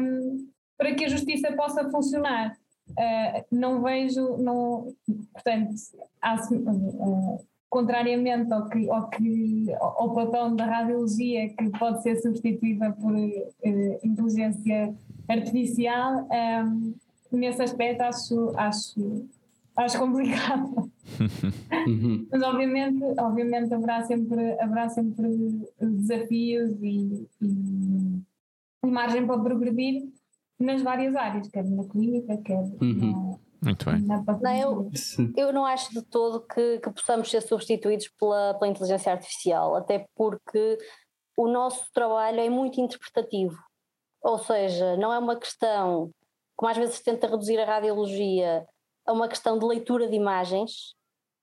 [0.00, 2.56] um, para que a justiça possa funcionar.
[2.90, 4.94] Uh, não vejo, não,
[5.32, 5.74] portanto,
[6.22, 7.38] há, uh,
[7.68, 13.98] contrariamente ao, que, ao, que, ao papel da radiologia, que pode ser substituída por uh,
[14.02, 14.94] inteligência
[15.28, 16.26] artificial,
[16.64, 16.94] um,
[17.30, 19.26] nesse aspecto acho, acho,
[19.76, 20.90] acho complicado.
[21.86, 22.26] Uhum.
[22.30, 27.46] Mas obviamente, obviamente haverá sempre, haverá sempre desafios e, e
[28.86, 30.02] margem para progredir
[30.58, 33.38] nas várias áreas, quer na clínica, quer Uhum.
[33.60, 34.00] Muito bem.
[34.02, 34.38] na, na.
[34.38, 34.90] Não, eu.
[35.36, 40.06] Eu não acho de todo que, que possamos ser substituídos pela, pela inteligência artificial, até
[40.14, 40.78] porque
[41.36, 43.56] o nosso trabalho é muito interpretativo.
[44.22, 46.10] Ou seja, não é uma questão,
[46.56, 48.64] como às vezes se tenta reduzir a radiologia,
[49.06, 50.94] a uma questão de leitura de imagens,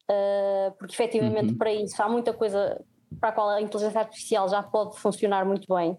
[0.10, 1.58] uh, porque efetivamente Uhum.
[1.58, 2.82] para isso há muita coisa
[3.20, 5.98] para a qual a inteligência artificial já pode funcionar muito bem.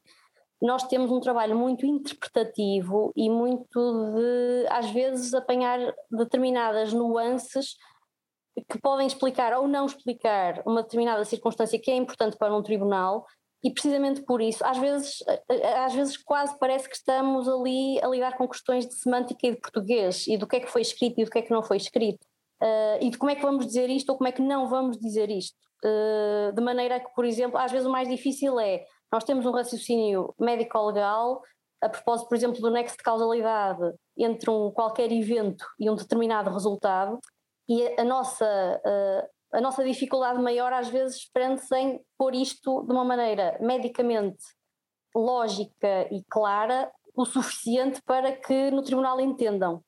[0.61, 5.79] Nós temos um trabalho muito interpretativo e muito de, às vezes, apanhar
[6.11, 7.77] determinadas nuances
[8.71, 13.27] que podem explicar ou não explicar uma determinada circunstância que é importante para um tribunal
[13.63, 15.19] e precisamente por isso, às vezes,
[15.85, 19.61] às vezes quase parece que estamos ali a lidar com questões de semântica e de
[19.61, 21.77] português e do que é que foi escrito e do que é que não foi
[21.77, 22.25] escrito
[22.63, 24.99] uh, e de como é que vamos dizer isto ou como é que não vamos
[24.99, 25.57] dizer isto.
[25.85, 29.51] Uh, de maneira que, por exemplo, às vezes o mais difícil é nós temos um
[29.51, 31.43] raciocínio médico-legal
[31.83, 36.51] a propósito, por exemplo, do nexo de causalidade entre um qualquer evento e um determinado
[36.51, 37.19] resultado
[37.69, 42.93] e a nossa, uh, a nossa dificuldade maior às vezes prende-se em pôr isto de
[42.93, 44.43] uma maneira medicamente
[45.15, 49.83] lógica e clara o suficiente para que no tribunal entendam.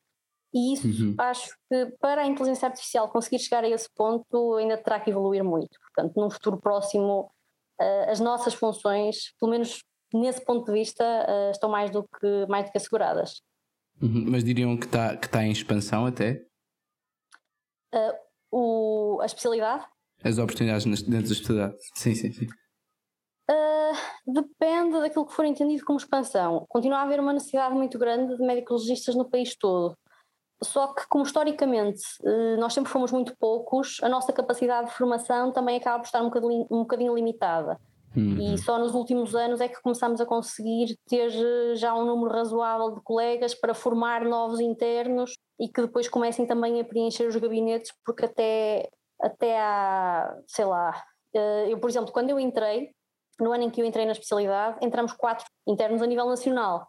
[0.52, 1.14] E isso Uhum.
[1.18, 5.44] acho que para a inteligência artificial conseguir chegar a esse ponto ainda terá que evoluir
[5.44, 5.78] muito.
[5.80, 7.30] Portanto, num futuro próximo,
[8.08, 12.66] as nossas funções, pelo menos nesse ponto de vista, uh, estão mais do que, mais
[12.66, 13.42] do que asseguradas.
[14.00, 14.24] Uhum.
[14.28, 16.44] Mas diriam que está que tá em expansão até?
[17.94, 18.14] Uh,
[18.50, 19.86] o, a especialidade?
[20.22, 21.76] As oportunidades dentro da especialidade.
[21.94, 22.46] Sim, sim, sim.
[23.50, 26.66] Uh, depende daquilo que for entendido como expansão.
[26.68, 29.96] Continua a haver uma necessidade muito grande de médicos legistas no país todo.
[30.62, 35.52] Só que, como historicamente uh, nós sempre fomos muito poucos, a nossa capacidade de formação
[35.52, 37.78] também acaba por estar um bocadinho, um bocadinho limitada.
[38.16, 38.54] Uhum.
[38.54, 42.34] E só nos últimos anos é que começamos a conseguir ter uh, já um número
[42.34, 47.36] razoável de colegas para formar novos internos e que depois comecem também a preencher os
[47.36, 48.88] gabinetes, porque até,
[49.20, 51.02] até há, sei lá,
[51.36, 52.90] uh, eu, por exemplo, quando eu entrei,
[53.38, 56.88] no ano em que eu entrei na especialidade, entramos quatro internos a nível nacional.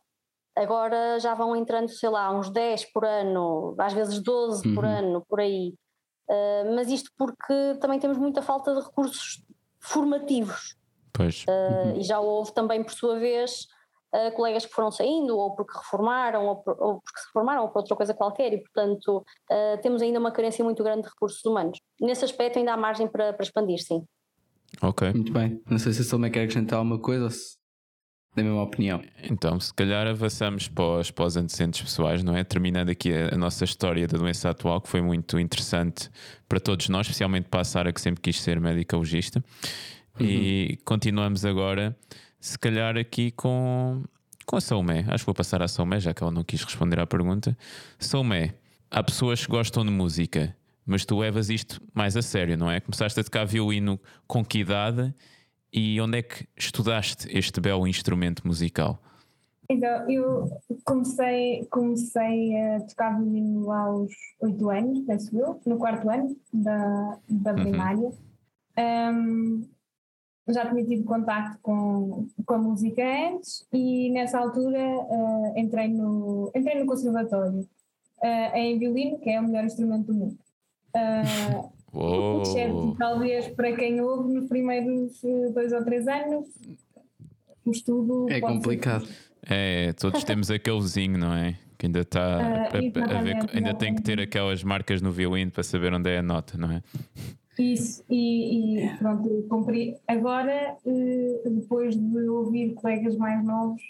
[0.55, 4.89] Agora já vão entrando, sei lá, uns 10 por ano, às vezes 12 por Uhum.
[4.89, 5.73] ano, por aí.
[6.29, 9.43] Uh, mas isto porque também temos muita falta de recursos
[9.79, 10.75] formativos.
[11.13, 11.43] Pois.
[11.47, 13.65] Uh, E já houve também, por sua vez,
[14.13, 17.69] uh, colegas que foram saindo, ou porque reformaram, ou, por- ou porque se reformaram, ou
[17.69, 21.43] por outra coisa qualquer, e portanto uh, temos ainda uma carência muito grande de recursos
[21.45, 21.79] humanos.
[21.99, 24.05] Nesse aspecto ainda há margem para, para expandir, sim.
[24.83, 25.11] Ok.
[25.13, 25.59] Muito bem.
[25.69, 27.57] Não sei se a Salomé quer acrescentar alguma coisa ou se
[28.39, 29.01] tem a mesma opinião.
[29.23, 32.43] Então, se calhar avançamos para os, para os antecedentes pessoais, não é?
[32.43, 36.09] Terminando aqui a, a nossa história da doença atual, que foi muito interessante
[36.47, 39.43] para todos nós, especialmente para a Sara, que sempre quis ser médica legista.
[40.19, 41.95] E continuamos agora,
[42.41, 44.03] se calhar, aqui com,
[44.45, 45.05] com a Salomé.
[45.07, 47.57] Acho que vou passar à Salomé, já que ela não quis responder à pergunta.
[47.97, 48.53] Salomé,
[48.91, 50.53] há pessoas que gostam de música,
[50.85, 52.81] mas tu levas isto mais a sério, não é?
[52.81, 55.13] Começaste a tocar violino com que idade
[55.71, 59.01] e onde é que estudaste este belo instrumento musical?
[59.69, 60.49] Então, eu
[60.83, 64.11] comecei, comecei a tocar violino aos
[64.41, 67.61] 8 anos, penso eu, no quarto ano da, da uhum.
[67.61, 68.09] primária.
[68.77, 69.61] Uhum.
[69.61, 69.69] Um,
[70.51, 76.51] já tinha tido contacto com, com a música antes e nessa altura uh, entrei, no,
[76.55, 80.39] entrei no conservatório uh, em violino, que é o melhor instrumento do mundo.
[80.95, 81.71] Uh,
[82.41, 85.21] exceto talvez para quem ouve nos primeiros
[85.53, 86.47] dois ou três anos,
[87.65, 88.27] o estudo.
[88.29, 89.05] É complicado.
[89.05, 91.57] Ser, é, todos temos aquele vizinho, não é?
[91.77, 95.49] Que ainda está uh, a, a, ver, ainda tem que ter aquelas marcas no violino
[95.49, 96.83] para saber onde é a nota, não é?
[97.57, 99.97] Isso, e, e pronto, cumpri.
[100.07, 103.81] Agora, eh, depois de ouvir colegas mais novos,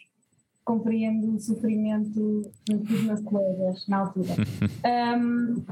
[0.66, 4.34] compreendo o sofrimento dos meus colegas na altura.
[5.20, 5.64] um,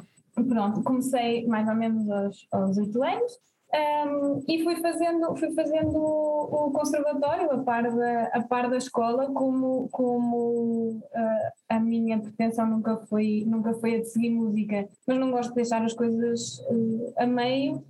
[0.45, 3.39] pronto, comecei mais ou menos aos, aos 8 anos
[3.73, 9.29] um, e fui fazendo, fui fazendo o, conservatório a par da, a par da escola,
[9.33, 15.19] como, como uh, a minha pretensão nunca foi, nunca foi a de seguir música, mas
[15.19, 17.83] não gosto de deixar as coisas uh, a meio.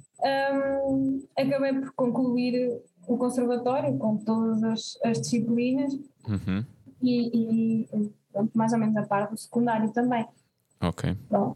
[0.52, 5.94] Um, acabei por concluir o conservatório com todas as, as disciplinas
[6.28, 6.66] uhum.
[7.04, 8.12] e, e
[8.56, 10.28] mais ou menos a par do secundário também.
[10.82, 11.16] Ok.
[11.30, 11.56] Bom.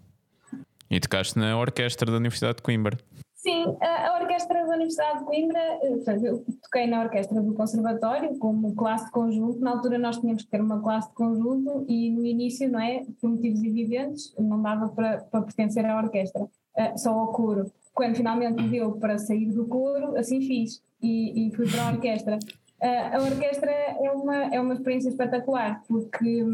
[0.92, 2.98] E tocaste na orquestra da Universidade de Coimbra.
[3.34, 8.76] Sim, a, Orquestra da Universidade de Coimbra, eh, eu toquei na Orquestra do Conservatório como
[8.76, 9.60] classe de conjunto.
[9.60, 13.04] Na altura nós tínhamos que ter uma classe de conjunto e no início, não é,
[13.20, 17.72] por motivos evidentes, não dava para, para pertencer à orquestra, uh, só ao coro.
[17.94, 22.38] Quando finalmente deu para sair do coro, assim fiz e, e fui para a orquestra.
[22.82, 26.46] Uh, a orquestra é uma, é uma experiência espetacular porque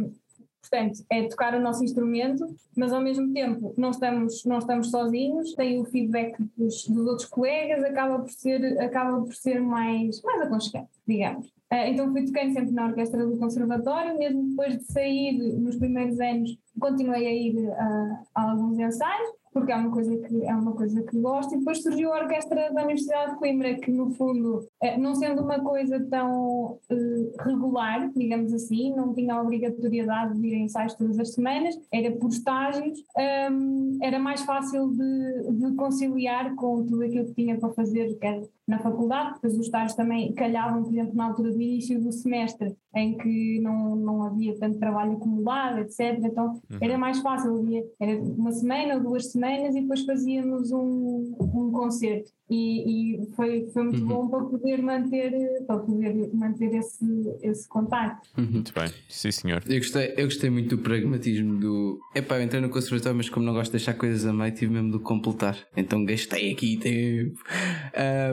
[0.62, 2.45] Portanto, é tocar o nosso instrumento,
[2.76, 7.28] mas ao mesmo tempo não estamos, não estamos sozinhos, tem o feedback dos, dos outros
[7.28, 11.47] colegas, acaba por ser, acaba por ser mais, mais aconchegante, digamos.
[11.72, 16.20] Uh, então fui tocando sempre na orquestra do conservatório, mesmo depois de sair nos primeiros
[16.20, 20.74] anos, continuei a ir uh, a alguns ensaios, porque é uma coisa que é uma
[20.74, 21.55] coisa que gosto.
[21.55, 25.41] E depois surgiu a orquestra da Universidade de Coimbra que no fundo eh, não sendo
[25.41, 30.93] uma coisa tão uh, regular digamos assim não tinha a obrigatoriedade de ir a ensaios
[30.93, 32.99] todas as semanas era por estágios
[33.51, 38.41] um, era mais fácil de, de, conciliar com tudo aquilo que tinha para fazer quer
[38.68, 42.76] na faculdade, depois os estágios também calhavam, por exemplo, na altura do início do semestre,
[42.93, 46.20] em que não, não havia tanto trabalho acumulado, etc.
[46.22, 46.78] Então uhum.
[46.82, 47.65] era mais fácil,
[47.99, 53.68] era uma semana ou duas semanas e depois fazíamos um, um concerto e, e foi,
[53.74, 54.07] foi muito uhum.
[54.07, 55.32] bom para poder manter,
[55.65, 57.05] para poder manter esse,
[57.41, 58.30] esse contacto.
[58.38, 58.47] Uhum.
[58.51, 59.63] Muito bem, sim senhor.
[59.68, 63.45] Eu gostei, eu gostei muito do pragmatismo do epá, eu entrei no conservatório, mas como
[63.45, 65.57] não gosto de deixar coisas a meio, tive mesmo de completar.
[65.76, 67.41] Então gastei aqui tempo.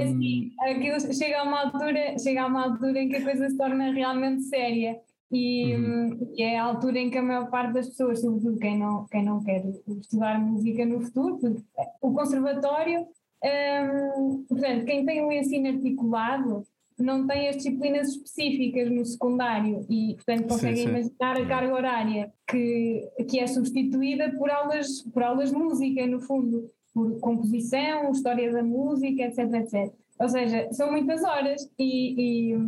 [0.01, 0.24] Um...
[0.61, 3.93] Aquilo chega a uma altura, chega a uma altura em que a coisa se torna
[3.93, 4.99] realmente séria.
[5.33, 6.33] E, uhum.
[6.37, 9.25] e, é a altura em que a maior parte das pessoas, sobretudo quem não, quem
[9.25, 9.65] não quer
[10.01, 11.63] estudar música no futuro, porque
[12.01, 13.07] o conservatório
[13.45, 16.67] um, portanto, quem tem um ensino articulado
[16.99, 20.89] não tem as disciplinas específicas no secundário e, portanto, consegue sim, sim.
[20.89, 26.21] imaginar a carga horária que, que é substituída por aulas, por aulas de música, no
[26.21, 29.93] fundo, por composição, história da música, etc, etc.
[30.21, 32.59] Ou seja, são muitas horas e, e,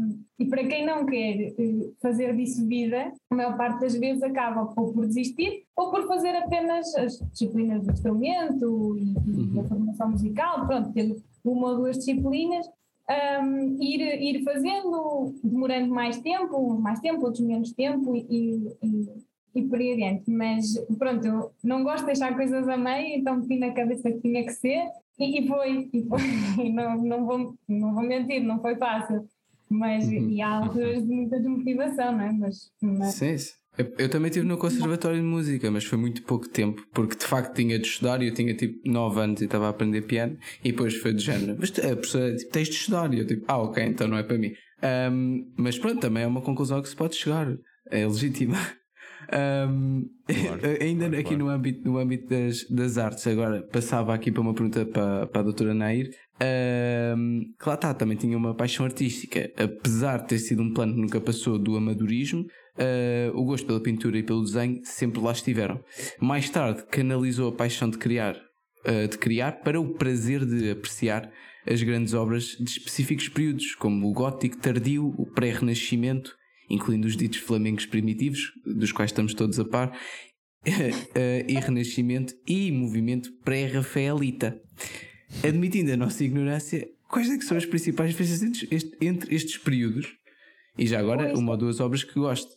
[0.40, 4.72] e, para quem não quer eh, fazer disso vida, a maior parte das vezes acaba
[4.76, 9.68] ou por desistir ou por fazer apenas as disciplinas do instrumento e, e a uhum.
[9.68, 12.66] formação musical, pronto, tendo uma ou duas disciplinas,
[13.09, 19.12] um, ir, ir fazendo, demorando mais tempo, mais tempo, outros menos tempo e, e,
[19.59, 20.30] e por aí adiante.
[20.30, 24.20] Mas pronto, eu não gosto de deixar coisas a meio, então meti na cabeça que
[24.20, 24.84] tinha que ser
[25.18, 26.20] e, e foi, e foi.
[26.72, 29.26] não, não, vou, não vou mentir, não foi fácil.
[29.68, 30.30] Mas uhum.
[30.30, 32.32] e há alturas de muita desmotivação, não é?
[32.32, 33.14] Mas, mas...
[33.14, 33.52] Sim, sim.
[33.76, 37.26] Eu, eu, também estive no Conservatório de Música, mas foi muito pouco tempo, porque de
[37.26, 40.38] facto tinha de estudar e eu tinha tipo 9 anos e estava a aprender piano,
[40.64, 43.44] e depois foi do género, mas a professora tipo, tens de estudar, e eu tipo,
[43.46, 44.54] ah, ok, então não é para mim.
[45.12, 47.54] Um, mas pronto, também é uma conclusão que se pode chegar,
[47.90, 48.57] é legítima.
[49.32, 51.44] Um, claro, ainda claro, aqui claro.
[51.44, 55.40] no âmbito, no âmbito das, das artes, agora passava aqui para uma pergunta para, para
[55.40, 56.10] a doutora Nair.
[57.16, 60.94] Um, que lá está, também tinha uma paixão artística, apesar de ter sido um plano
[60.94, 62.46] que nunca passou do amadorismo.
[62.76, 65.80] Uh, o gosto pela pintura e pelo desenho sempre lá estiveram.
[66.20, 71.30] Mais tarde canalizou a paixão de criar, uh, de criar para o prazer de apreciar
[71.66, 76.36] as grandes obras de específicos períodos, como o gótico tardio, o pré-renascimento
[76.68, 79.98] incluindo os ditos flamencos primitivos, dos quais estamos todos a par,
[81.14, 84.60] eh, e Renascimento e movimento pré-rafaelita.
[85.44, 88.42] Admitindo a nossa ignorância, quais é que são as principais diferenças
[89.00, 90.16] entre estes períodos?
[90.78, 92.54] E já agora, uma ou duas obras que gosto.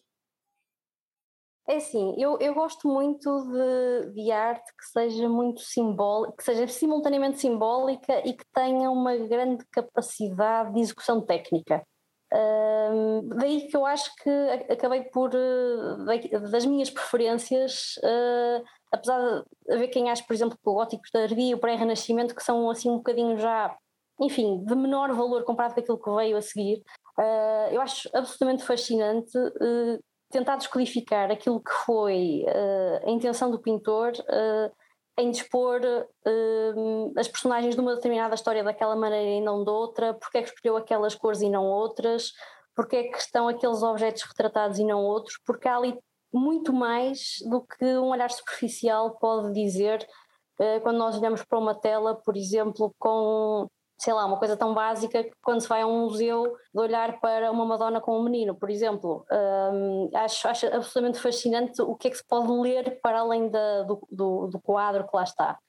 [1.70, 6.68] É assim, eu, eu gosto muito de, de arte que seja muito simbólica, que seja
[6.68, 11.84] simultaneamente simbólica e que tenha uma grande capacidade de execução técnica.
[12.32, 14.30] Um, daí que eu acho que
[14.72, 20.70] acabei por, eh, das minhas preferências, uh, apesar de haver quem ache, por exemplo, que
[20.70, 23.76] o gótico tardio e o pré-renascimento, que são assim um bocadinho já,
[24.22, 26.84] enfim, de menor valor comparado com aquilo que veio a seguir,
[27.18, 30.00] uh, eu acho absolutamente fascinante uh,
[30.30, 32.46] tentar descodificar aquilo que foi
[33.04, 34.12] a intenção do pintor
[35.20, 40.14] em dispor uh, as personagens de uma determinada história daquela maneira e não de outra,
[40.14, 42.32] porque é que escolheu aquelas cores e não outras,
[42.76, 45.98] porque é que estão aqueles objetos retratados e não outros, porque há ali
[46.34, 50.08] muito mais do que um olhar superficial pode dizer
[50.60, 53.68] uh, quando nós olhamos para uma tela, por exemplo, com
[54.00, 57.20] sei lá, uma coisa tão básica que quando se vai a um museu de olhar
[57.20, 59.26] para uma Madonna com um menino, por exemplo.
[59.30, 63.84] Um, acho, acho absolutamente fascinante o que é que se pode ler para além da,
[63.84, 65.60] do, do, do, quadro que lá está.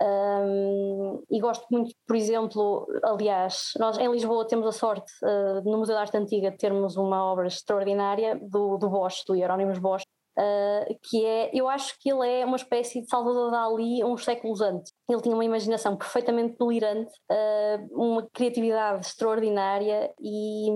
[0.00, 5.78] Um, e gosto muito, por exemplo, aliás, nós em Lisboa temos a sorte, uh, no
[5.78, 10.04] Museu da Arte Antiga, de termos uma obra extraordinária do, do Bosch, do Hieronymus Bosch,
[10.36, 14.60] Uh, que é, eu acho que ele é uma espécie de Salvador Dali uns séculos
[14.60, 14.92] antes.
[15.08, 20.70] Ele tinha uma imaginação perfeitamente delirante, uh, uma criatividade extraordinária e,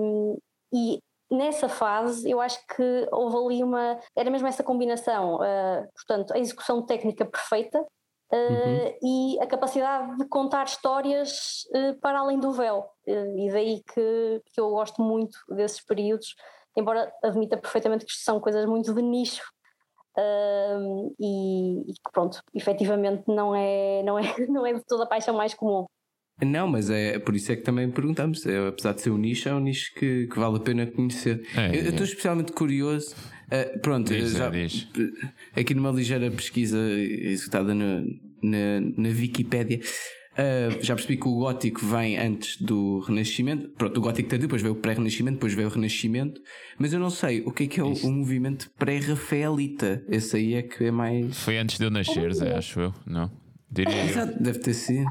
[0.73, 0.99] e
[1.29, 6.39] nessa fase eu acho que houve ali uma, era mesmo essa combinação, uh, portanto, a
[6.39, 7.85] execução técnica perfeita
[8.33, 8.99] uhum.
[9.03, 11.65] e a capacidade de contar histórias
[12.01, 12.89] para além do véu.
[13.07, 16.37] e daí que, que eu gosto muito desses períodos
[16.77, 19.43] embora admita perfeitamente que isto são coisas muito de nicho
[20.19, 25.07] um, e, e que pronto, efetivamente não é, não, é, não é de toda a
[25.07, 25.87] paixão mais comum.
[26.41, 28.47] Não, mas é por isso é que também perguntamos.
[28.47, 31.45] É, apesar de ser um nicho, é um nicho que, que vale a pena conhecer.
[31.57, 32.09] É, eu estou é.
[32.09, 33.15] especialmente curioso.
[33.47, 34.87] Uh, pronto, diz, já, diz.
[35.57, 38.03] aqui numa ligeira pesquisa executada na,
[38.43, 39.81] na, na Wikipédia,
[40.39, 43.71] Uh, já percebi que o gótico vem antes do Renascimento.
[43.71, 46.41] Pronto, o gótico tardio, depois veio o pré-renascimento, depois veio o Renascimento.
[46.79, 50.05] Mas eu não sei o que é que é o, o movimento pré-rafaelita.
[50.09, 51.37] Esse aí é que é mais.
[51.41, 53.29] Foi antes de eu nascer, Zé, acho eu, não?
[53.69, 55.11] Diria Exato, deve ter sido.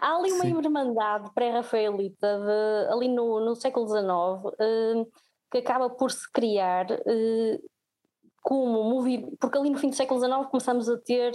[0.00, 0.56] Há ali uma Sim.
[0.56, 5.12] irmandade pré-rafaelita ali no, no século XIX uh,
[5.50, 7.70] que acaba por se criar uh,
[8.40, 9.36] como movimento.
[9.40, 11.32] Porque ali no fim do século XIX começamos a ter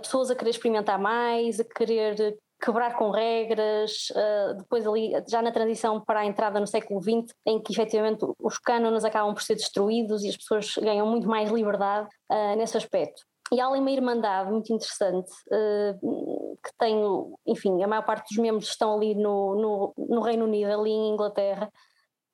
[0.00, 5.50] pessoas a querer experimentar mais, a querer quebrar com regras, uh, depois ali já na
[5.50, 9.56] transição para a entrada no século XX, em que efetivamente os cânones acabam por ser
[9.56, 13.22] destruídos e as pessoas ganham muito mais liberdade uh, nesse aspecto.
[13.52, 17.02] E há ali uma irmandade muito interessante uh, que tem,
[17.46, 21.12] enfim, a maior parte dos membros estão ali no, no, no Reino Unido, ali em
[21.12, 21.68] Inglaterra,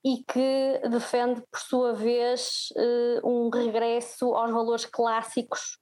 [0.05, 2.69] e que defende, por sua vez,
[3.25, 5.77] um regresso aos valores clássicos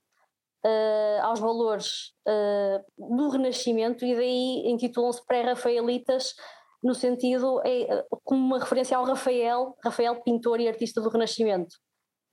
[0.67, 6.33] uh, aos valores uh, do Renascimento e daí intitulam-se pré-rafaelitas
[6.83, 11.75] no sentido é, como uma referência ao Rafael, Rafael pintor e artista do Renascimento.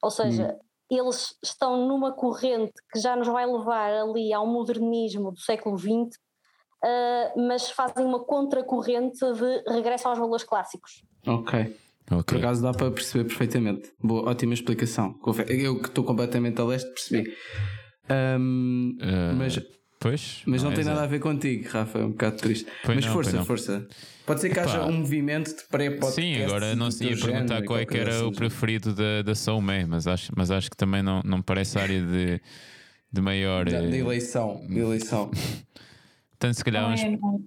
[0.03, 0.59] Ou seja,
[0.91, 0.99] hum.
[0.99, 5.91] eles estão numa corrente que já nos vai levar ali ao modernismo do século XX,
[5.91, 11.03] uh, mas fazem uma contracorrente de regresso aos valores clássicos.
[11.27, 11.75] Ok.
[12.11, 12.23] Okay.
[12.23, 13.91] Por acaso dá para perceber perfeitamente.
[13.99, 15.19] Boa, ótima explicação.
[15.49, 17.35] Eu que estou completamente a leste percebi.
[18.11, 19.59] Um, uh, mas
[19.99, 22.67] pois, mas não, não tem nada a ver contigo, Rafa, é um bocado triste.
[22.85, 23.89] Pois mas não, força, força.
[24.27, 24.71] Pode ser que Epá.
[24.71, 26.21] haja um movimento de pré-podcast.
[26.21, 29.85] Sim, agora não sei perguntar qual é que era assim, o preferido da, da Soulmé,
[29.87, 32.41] mas acho, mas acho que também não, não parece área de,
[33.13, 33.67] de maior.
[33.67, 34.65] De, de eleição.
[34.67, 35.31] De eleição.
[36.39, 36.83] Portanto, se calhar.
[36.85, 37.01] Não, uns...
[37.01, 37.45] é, não.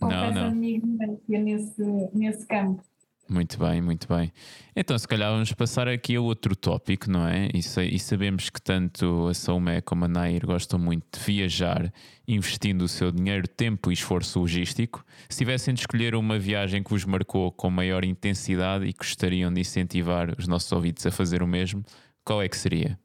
[0.00, 0.46] não, não.
[0.46, 2.82] a minha ignorância nesse, nesse campo.
[3.30, 4.32] Muito bem, muito bem.
[4.74, 7.50] Então, se calhar vamos passar aqui a outro tópico, não é?
[7.52, 11.92] E, e sabemos que tanto a Salomé como a Nair gostam muito de viajar,
[12.26, 15.04] investindo o seu dinheiro, tempo e esforço logístico.
[15.28, 19.60] Se tivessem de escolher uma viagem que vos marcou com maior intensidade e gostariam de
[19.60, 21.84] incentivar os nossos ouvintes a fazer o mesmo,
[22.24, 22.98] qual é que seria?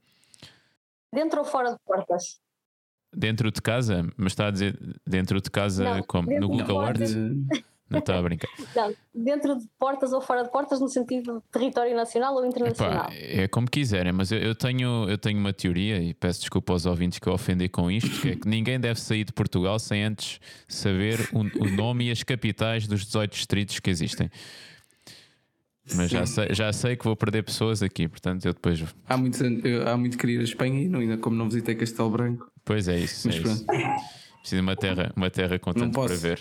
[1.13, 2.39] Dentro ou fora de portas?
[3.13, 4.07] Dentro de casa?
[4.15, 6.31] Mas está a dizer dentro de casa não, como?
[6.39, 6.99] No Google Art?
[7.93, 8.49] Não estou a brincar.
[8.75, 13.05] Não, dentro de portas ou fora de portas, no sentido de território nacional ou internacional?
[13.05, 16.73] Epá, é como quiserem, mas eu, eu, tenho, eu tenho uma teoria e peço desculpa
[16.73, 19.77] aos ouvintes que eu ofendi com isto: que é que ninguém deve sair de Portugal
[19.77, 24.29] sem antes saber o, o nome e as capitais dos 18 distritos que existem.
[25.95, 28.83] Mas já sei, já sei que vou perder pessoas aqui, portanto eu depois.
[29.07, 29.43] Há muito,
[29.85, 32.49] há muito querer ir a Espanha e não, ainda como não visitei Castelo Branco.
[32.63, 33.27] Pois é isso.
[33.27, 33.55] Mas é pronto.
[33.55, 34.23] isso.
[34.39, 36.39] Preciso de uma terra, uma terra com tanto para ver.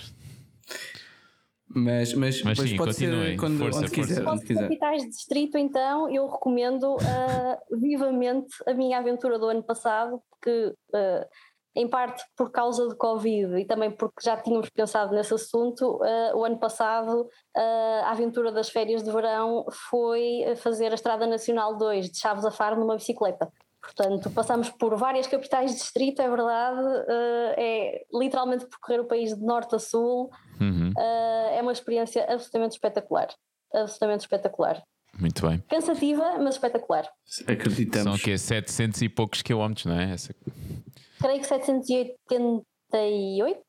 [1.75, 3.31] Mas, mas, Mas sim, pode continuem.
[3.31, 4.23] ser quando, Força, onde quiser.
[4.23, 4.45] força.
[4.45, 4.62] Quiser.
[4.62, 10.75] capitais de distrito, então, eu recomendo ah, vivamente a minha aventura do ano passado, porque,
[10.95, 11.27] ah,
[11.75, 16.33] em parte por causa do Covid e também porque já tínhamos pensado nesse assunto, ah,
[16.35, 21.77] o ano passado ah, a aventura das férias de verão foi fazer a Estrada Nacional
[21.79, 23.51] 2 de Chaves a Faro numa bicicleta.
[23.83, 29.35] Portanto, passamos por várias capitais de distrito, é verdade, ah, é literalmente percorrer o país
[29.37, 30.30] de norte a sul,
[30.61, 33.28] Uhum, ah, é uma experiência absolutamente espetacular.
[33.74, 34.80] Absolutamente espetacular.
[35.18, 35.59] Muito bem.
[35.68, 37.07] Cansativa, mas espetacular.
[37.24, 38.20] São Acreditamos.
[38.20, 38.39] o quê?
[38.39, 40.12] 700 e poucos quilómetros, não é?
[40.12, 40.33] Essa...
[41.20, 43.61] Creio que 788.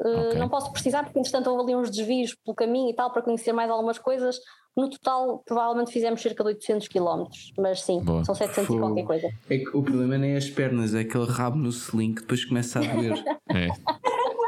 [0.00, 0.38] Uh, Ok.
[0.38, 3.52] Não posso precisar, porque entretanto houve ali uns desvios pelo caminho e tal, para conhecer
[3.52, 4.38] mais algumas coisas.
[4.76, 7.24] No total, provavelmente fizemos cerca de 800 km,
[7.58, 8.24] mas sim, Boa.
[8.24, 9.28] são 700 e qualquer coisa.
[9.50, 12.44] É que o problema nem é as pernas, é aquele rabo no selim que depois
[12.44, 13.14] começa a doer.
[13.50, 13.68] É.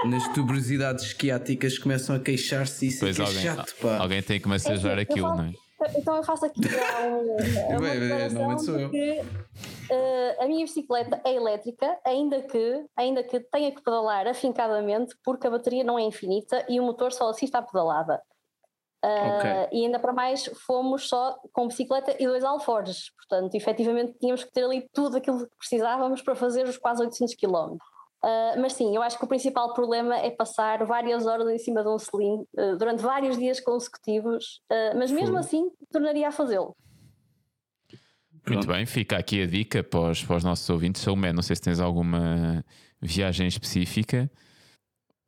[0.07, 3.99] Nas tuberosidades esquiáticas começam a queixar-se e isso é que é alguém, chato, pá.
[3.99, 5.53] alguém tem que massajar É aquilo, não é?
[5.97, 7.37] Então eu faço aqui um-
[7.78, 9.24] uma declaração de que
[9.91, 15.47] eh, a minha bicicleta é elétrica, ainda que, ainda que tenha que pedalar afincadamente, porque
[15.47, 18.20] a bateria não é infinita e o motor só assiste à pedalada.
[19.03, 24.45] Ah, E ainda para mais fomos só com bicicleta e dois alforjes, portanto, efetivamente tínhamos
[24.45, 27.78] que ter ali tudo aquilo que precisávamos para fazer os quase 800 km.
[28.23, 31.83] Ah, mas sim, eu acho que o principal problema é passar várias horas em cima
[31.83, 35.39] de um selim ah, durante vários dias consecutivos, ah, mas mesmo Fogo.
[35.39, 36.75] assim tornaria a fazê-lo.
[38.49, 41.03] Muito bem, fica aqui a dica para os, para os nossos ouvintes.
[41.03, 42.64] Salomé, não sei se tens alguma
[43.01, 44.31] viagem específica.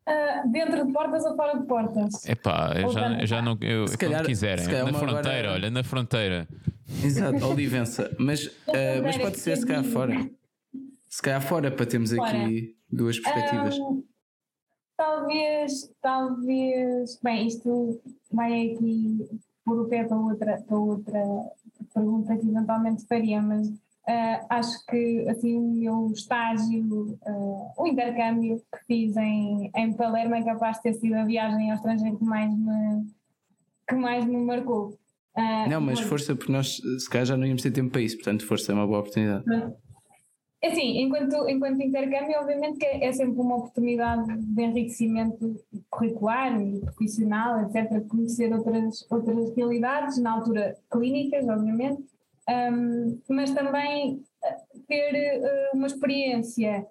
[0.07, 2.26] Ah, dentro de portas ou fora de portas?
[2.28, 3.57] Epá, eu já, eu já não.
[3.61, 4.64] Eu, Se quando calhar- quiserem.
[4.64, 6.49] se calhar Na fronteira, agora- olha, na fronteira.
[7.05, 8.11] Exato, Olivença.
[8.18, 10.28] Mas, eh, mas pode ser se calhar fora.
[11.12, 13.78] Se calhar fora para termos aqui duas perspectivas.
[13.78, 14.02] Ahm,
[14.96, 17.20] talvez, talvez.
[17.22, 18.00] Bem, isto
[18.32, 19.18] vai aqui
[19.62, 21.22] por o pé para outra, para outra
[21.92, 23.70] pergunta que eventualmente faria, mas
[24.08, 30.34] ah, acho que assim, o meu estágio, ah, o intercâmbio que fiz em, em Palermo
[30.34, 33.06] é capaz de ter sido a viagem ao estrangeiro que mais me,
[33.86, 34.98] que mais me marcou.
[35.34, 38.16] Ah, Não, mas força, porque nós se calhar já não íamos ter tempo para isso,
[38.16, 39.44] portanto, força é uma boa oportunidade.
[40.64, 45.56] É Assim, enquanto, enquanto intercâmbio, obviamente que é sempre uma oportunidade de enriquecimento
[45.90, 52.02] curricular e profissional, etc., conhecer outras, outras realidades, na altura clínicas, obviamente,
[52.48, 54.56] Ahm, mas também eh,
[54.88, 56.84] ter eh, uma experiência,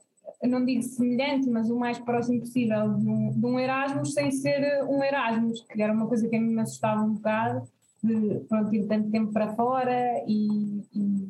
[0.43, 4.63] não digo semelhante, mas o mais próximo possível de um, de um Erasmus, sem ser
[4.63, 7.67] eh, um Erasmus, que era uma coisa que a mim me assustava um bocado,
[8.01, 11.20] de pronto, ir tanto tempo para fora e- e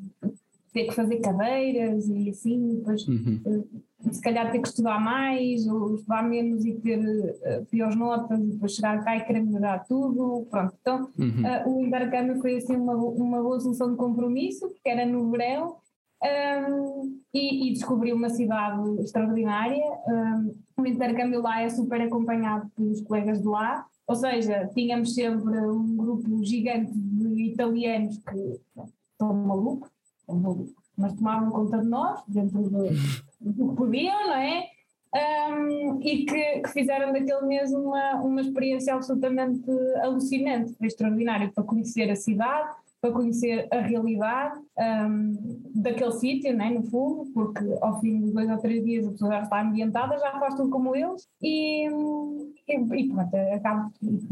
[0.73, 3.41] ter que fazer cadeiras e assim, depois Uhum.
[3.45, 6.99] eh, se calhar ter que estudar mais ou estudar menos e ter
[7.43, 10.73] eh, piores notas e depois chegar cá e querer melhorar tudo, pronto.
[10.81, 11.45] Então Uhum.
[11.45, 15.75] eh, o intercâmbio foi assim uma, uma boa solução de compromisso, porque era no verão
[16.23, 19.83] ehm, e, e descobri uma cidade extraordinária.
[20.07, 25.59] ehm, o intercâmbio lá é super acompanhado pelos colegas de lá, ou seja, tínhamos sempre
[25.67, 28.59] um grupo gigante de italianos que
[29.13, 29.90] estão malucos,
[30.97, 32.87] mas tomavam conta de nós, dentro do,
[33.39, 34.65] do que podiam, não é?
[35.13, 39.69] Um, e que, que fizeram daquele mês uma, uma experiência absolutamente
[40.01, 42.69] alucinante, foi extraordinário para conhecer a cidade,
[43.01, 48.49] para conhecer a realidade um, daquele sítio, né, no fundo, porque ao fim de dois
[48.49, 52.73] ou três dias a pessoa já está ambientada, já faz tudo como eles e, e,
[52.73, 53.91] e pronto, acaba,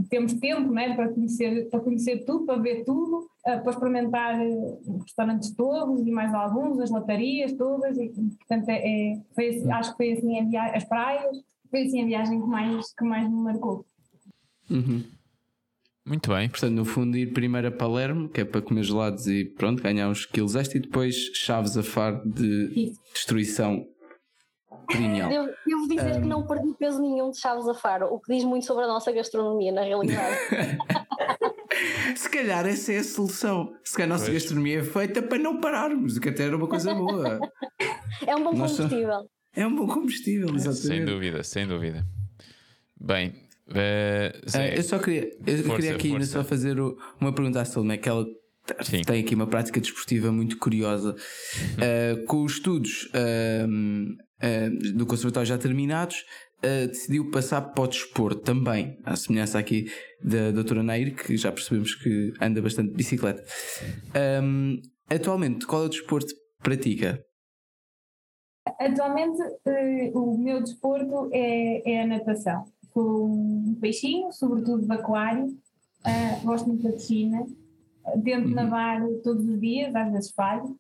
[0.10, 4.78] temos tempo né, para, conhecer, para conhecer tudo, para ver tudo, eh, para experimentar eh,
[4.88, 8.78] os restaurantes todos e mais alguns, as latarias todas, e portanto é,
[9.12, 11.38] é- foi assim- acho que foi assim a via- as praias,
[11.70, 13.86] foi assim a viagem que mais, que mais me marcou.
[14.70, 15.04] Uhum.
[16.06, 16.50] Muito bem.
[16.50, 20.10] Portanto, no fundo, ir primeiro a Palermo, que é para comer gelados e pronto, ganhar
[20.10, 23.00] uns quilos extra, e depois chaves a faro de Isso.
[23.14, 23.86] destruição
[24.88, 25.30] perineal.
[25.30, 28.44] Devo, devo dizer que não perdi peso nenhum de Chaves a Faro, o que diz
[28.44, 30.36] muito sobre a nossa gastronomia, na realidade.
[32.16, 33.74] Se calhar essa é a solução.
[33.84, 34.36] Se calhar a nossa Pois.
[34.42, 37.40] gastronomia é feita para não pararmos, o que até era uma coisa boa.
[38.28, 39.30] É um bom Nós só- combustível.
[39.56, 41.06] É um bom combustível, Sem exatamente.
[41.12, 42.06] dúvida, sem dúvida.
[43.00, 43.34] Bem,
[43.74, 47.62] eh, Ah, eu só queria, eu Força, queria aqui ainda só fazer o- uma pergunta
[47.62, 48.26] à Salomé, que ela
[48.82, 49.02] Sim.
[49.02, 51.16] tem aqui uma prática desportiva muito curiosa.
[51.16, 56.24] Uh, com os estudos uh, uh, do conservatório já terminados,
[56.62, 59.90] decidiu passar para o desporto também, à semelhança aqui
[60.22, 63.42] da doutora Nair, que já percebemos que anda bastante de bicicleta.
[64.44, 64.76] Um,
[65.10, 67.24] atualmente, qual é o desporto que pratica?
[68.78, 69.38] Atualmente,
[70.14, 72.66] o meu desporto é, é a natação.
[72.94, 75.48] Sou um peixinho, sobretudo de aquário,
[76.44, 77.42] gosto muito da piscina
[78.24, 78.55] Tento uhum.
[78.55, 80.78] nadar todos os dias, às vezes falho,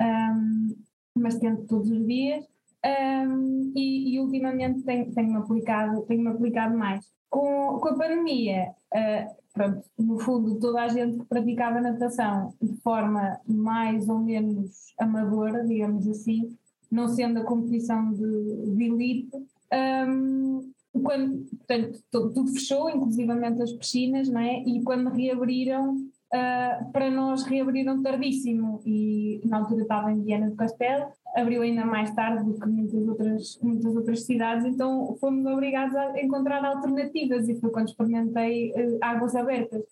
[0.00, 0.76] um,
[1.14, 2.44] mas tento todos os dias.
[2.84, 7.06] Um, e, e, ultimamente tenho-me tenho aplicado, tenho aplicado mais.
[7.30, 13.40] Com, com a pandemia, uh, pronto, no fundo, toda a gente praticava natação de forma
[13.46, 16.56] mais ou menos amadora, digamos assim,
[16.90, 19.30] não sendo a competição de, de elite.
[19.72, 24.62] Um, quando, portanto, tudo, tudo fechou, inclusivamente as piscinas, não é?
[24.62, 25.96] e quando reabriram,
[26.32, 31.06] uh, para nós reabriram tardíssimo e na altura estava em Viana do Castelo,
[31.36, 36.20] abriu ainda mais tarde do que muitas outras, muitas outras cidades, então fomos obrigados a
[36.20, 39.82] encontrar alternativas e foi quando experimentei uh, águas abertas,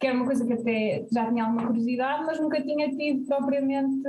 [0.00, 4.02] que era uma coisa que até já tinha alguma curiosidade, mas nunca tinha tido propriamente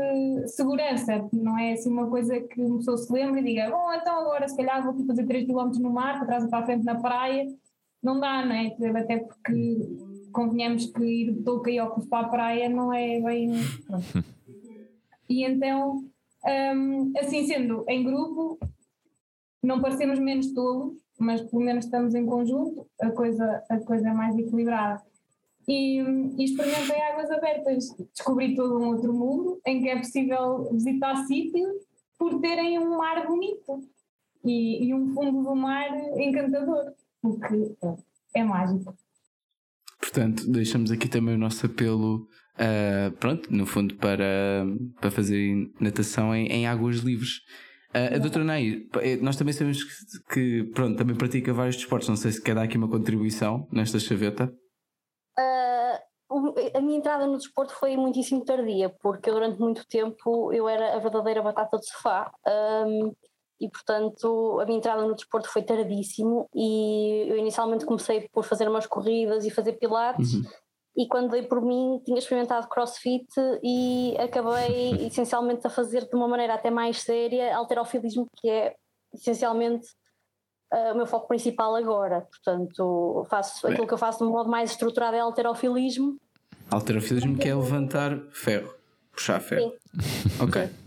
[0.47, 4.19] segurança, não é assim uma coisa que uma pessoa se lembra e diga, bom, então
[4.19, 6.83] agora se calhar vou fazer 3 km no mar, para trás e para a frente
[6.83, 7.45] na praia,
[8.05, 8.75] não dá, não é?
[8.99, 9.79] Até porque
[10.35, 13.53] convenhamos que ir de touca e óculos para a praia não é bem.
[15.29, 16.03] e então,
[16.75, 18.59] um, assim sendo, em grupo,
[19.63, 24.13] não parecemos menos tolos, mas pelo menos estamos em conjunto, a coisa, a coisa é
[24.13, 25.01] mais equilibrada.
[25.67, 31.15] E, e experimentei águas abertas, descobri todo um outro mundo em que é possível visitar
[31.25, 31.71] sítios
[32.19, 33.81] por terem um mar bonito
[34.43, 37.75] e, e um fundo do mar encantador, o que
[38.35, 38.93] é mágico.
[40.15, 44.65] Portanto, deixamos aqui também o nosso apelo, uh, pronto, no fundo, para,
[45.01, 47.39] para fazer natação em, em águas livres.
[47.93, 52.07] Uh, a doutora Nair, eh, nós também sabemos que, que, pronto, também pratica vários desportos.
[52.07, 54.45] Não sei se quer dar aqui uma contribuição nesta chaveta.
[55.37, 60.95] Uh, a minha entrada no desporto foi muitíssimo tardia, porque durante muito tempo eu era
[60.95, 62.31] a verdadeira batata de sofá.
[62.87, 63.11] Um,
[63.59, 68.67] e portanto a minha entrada no desporto foi tardíssimo e eu inicialmente comecei por fazer
[68.67, 70.43] umas corridas e fazer pilates uhum.
[70.97, 73.27] e quando dei por mim tinha experimentado crossfit
[73.63, 78.75] e acabei essencialmente a fazer de uma maneira até mais séria alterofilismo que é
[79.13, 79.87] essencialmente
[80.73, 84.49] uh, o meu foco principal agora portanto faço aquilo que eu faço de um modo
[84.49, 86.17] mais estruturado é alterofilismo
[86.69, 88.75] alterofilismo que é levantar ferro
[89.13, 90.43] puxar ferro Sim.
[90.43, 90.84] ok.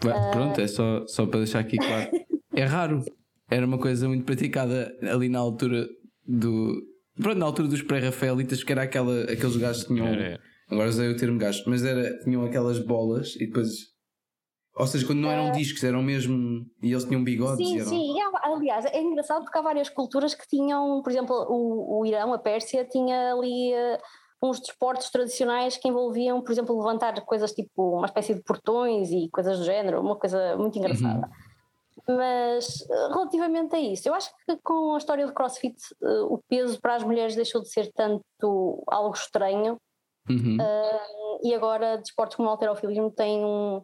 [0.00, 2.10] Pronto, é só, só para deixar aqui claro.
[2.54, 3.04] é raro.
[3.50, 5.86] Era uma coisa muito praticada ali na altura
[6.26, 6.80] do.
[7.20, 10.06] Pronto, na altura dos pré-rafaelitas, que era aquela, aqueles gajos que tinham.
[10.06, 10.40] Era.
[10.70, 13.68] Agora usei o termo gajo, mas era, tinham aquelas bolas e depois.
[14.76, 15.52] Ou seja, quando não eram uh...
[15.52, 16.64] discos, eram mesmo.
[16.80, 17.66] E eles tinham bigodes.
[17.66, 17.88] Sim, eram...
[17.88, 18.14] sim.
[18.42, 22.38] Aliás, é engraçado porque há várias culturas que tinham, por exemplo, o, o Irão, a
[22.38, 23.72] Pérsia, tinha ali.
[24.42, 29.10] Uh uns desportos tradicionais que envolviam, por exemplo, levantar coisas tipo uma espécie de portões
[29.10, 31.28] e coisas do género, uma coisa muito engraçada.
[32.08, 32.16] Uhum.
[32.16, 36.80] Mas relativamente a isso, eu acho que com a história do CrossFit uh, o peso
[36.80, 39.78] para as mulheres deixou de ser tanto algo estranho
[40.28, 40.56] uhum.
[40.56, 43.82] uh, e agora desportos como o alterofilismo têm, um,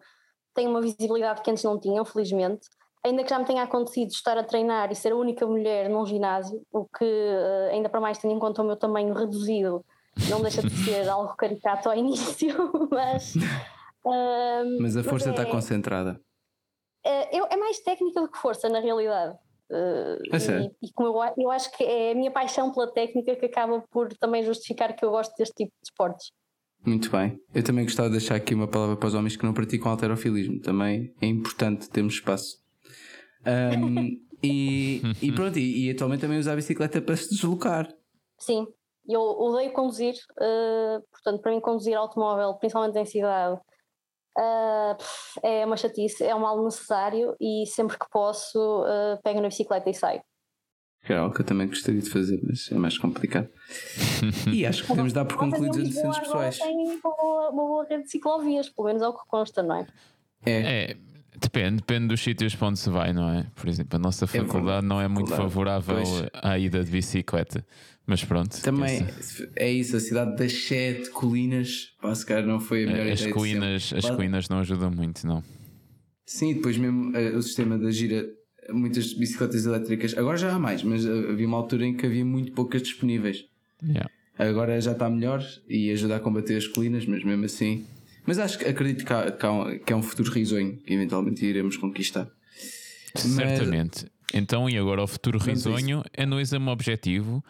[0.54, 2.66] têm uma visibilidade que antes não tinham, felizmente.
[3.04, 6.04] Ainda que já me tenha acontecido estar a treinar e ser a única mulher num
[6.07, 7.04] ginásio, o que
[7.70, 9.84] ainda para mais tendo em conta o meu tamanho reduzido,
[10.28, 13.34] não deixa de ser algo caricato ao início, mas.
[14.80, 16.20] Mas a força mas é, está concentrada.
[17.04, 19.36] É, é, mais técnica do que força, na realidade.
[19.68, 23.34] Uh, é e, e, como eu, eu acho que é a minha paixão pela técnica
[23.34, 26.30] que acaba por também justificar que eu gosto deste tipo de esportes.
[26.84, 27.40] Muito bem.
[27.52, 30.60] Eu também gostava de deixar aqui uma palavra para os homens que não praticam alterofilismo.
[30.60, 32.58] Também é importante termos espaço.
[33.44, 37.92] Um, e, e, pronto, e, e, atualmente também usar a bicicleta para se deslocar.
[38.38, 38.66] Sim,
[39.09, 43.61] eu odeio conduzir, uh, portanto, para mim, conduzir automóvel, principalmente em cidade,
[44.38, 44.96] uh,
[45.42, 49.88] é uma chatice, é um mal necessário e sempre que posso, uh, pego na bicicleta
[49.88, 50.22] e saio.
[51.04, 53.48] Que é algo que eu também gostaria de fazer, mas é mais complicado.
[54.52, 56.59] e acho que podemos dar por concluídos as decisões pessoais.
[56.59, 59.76] Tem uma boa, uma boa rede de ciclovias, pelo menos é o que consta, não
[59.76, 59.86] é?
[60.44, 60.90] É.
[60.90, 60.96] é.
[61.41, 63.47] Depende, depende dos sítios para onde se vai, não é?
[63.55, 66.24] Por exemplo, a nossa é faculdade é não é muito favorável pois.
[66.32, 67.64] à ida de bicicleta.
[68.07, 68.62] Mas pronto.
[68.62, 69.05] Também
[69.57, 73.20] é isso, a cidade das sete colinas, pá, se calhar não foi a melhor as
[73.20, 73.34] ideia.
[73.34, 75.43] Colinas, as colinas não ajudam muito, não.
[76.24, 78.24] Sim, depois mesmo uh, o sistema da gira,
[78.70, 82.53] muitas bicicletas elétricas, agora já há mais, mas havia uma altura em que havia muito
[82.53, 83.45] poucas disponíveis.
[83.82, 84.09] Yeah.
[84.39, 87.87] Agora já está melhor e ajuda a combater as colinas, mas mesmo assim.
[88.27, 90.93] Mas acho que acredito que, há, que, há um, que é um futuro risonho que
[90.93, 92.29] eventualmente iremos conquistar.
[93.14, 94.07] Certamente.
[94.35, 97.43] Então, e agora o futuro risonho é no exame objetivo,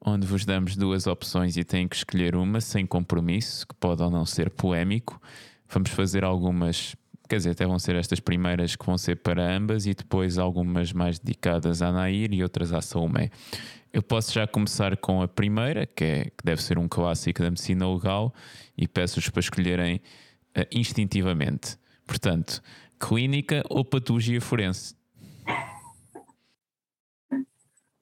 [0.00, 4.10] onde vos damos duas opções e têm que escolher uma sem compromisso, que pode ou
[4.10, 5.20] não ser polémico.
[5.68, 6.96] Vamos fazer algumas,
[7.28, 10.92] quer dizer, até vão ser estas primeiras que vão ser para ambas e depois algumas
[10.92, 13.30] mais dedicadas à Nair e outras à Salomé.
[13.94, 17.48] Eu posso já começar com a primeira, que, é, que deve ser um clássico da
[17.48, 18.34] medicina legal,
[18.76, 20.02] e peço-vos para escolherem
[20.52, 21.78] eh, instintivamente.
[22.04, 22.60] Portanto,
[22.98, 24.96] clínica ou patologia forense?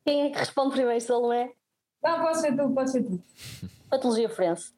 [0.02, 1.52] Quem é que responde primeiro, Salomé?
[2.02, 3.22] Não, pode ser tu, pode ser tu.
[3.90, 4.72] Patologia forense.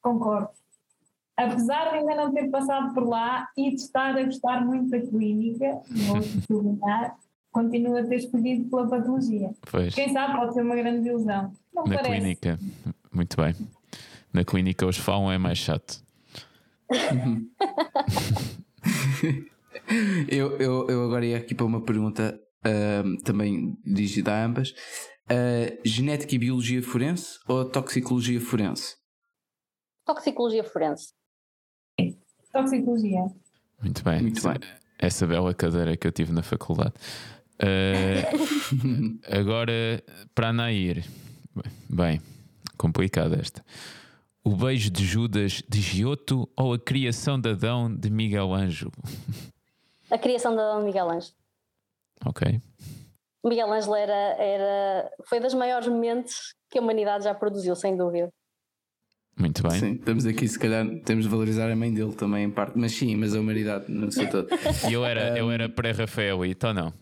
[0.00, 0.48] Concordo.
[1.36, 5.00] Apesar de ainda não ter passado por lá e de estar a gostar muito da
[5.02, 7.14] clínica, vou sublinhar,
[7.50, 9.50] continuo a ter escolhido pela patologia.
[9.70, 9.94] Pois.
[9.94, 11.52] Quem sabe pode ser uma grande ilusão.
[11.74, 12.20] Não Na parece.
[12.20, 12.58] clínica,
[13.12, 13.54] muito bem.
[14.32, 16.02] Na clínica os falam é mais chato.
[20.28, 24.74] Eu, eu, eu agora ia aqui para uma pergunta ahm, também dirigida a ambas.
[25.28, 28.96] Ah, genética e biologia forense ou toxicologia forense?
[30.04, 31.12] Toxicologia forense.
[32.52, 33.26] Toxicologia.
[33.82, 34.22] Muito bem.
[34.22, 34.56] Muito bem.
[34.98, 36.94] Essa bela cadeira que eu tive na faculdade.
[37.60, 38.22] Eh,
[39.30, 40.02] agora,
[40.34, 41.04] para Nair.
[41.88, 42.20] Bem,
[42.76, 43.64] complicada esta.
[44.44, 48.92] O beijo de Judas de Giotto ou a criação de Adão de Miguel Ângelo?
[50.10, 51.34] A criação da Miguel Ângelo.
[52.24, 52.60] Ok.
[53.44, 58.30] Miguel Ângelo era, era, foi das maiores mentes que a humanidade já produziu, sem dúvida.
[59.38, 59.78] Muito bem.
[59.78, 62.92] Sim, estamos aqui, se calhar, temos de valorizar a mãe dele também, em parte, mas
[62.92, 64.48] sim, mas a humanidade, não sei todo.
[64.88, 66.92] E eu era, eu era pré-Rafaelito ou não?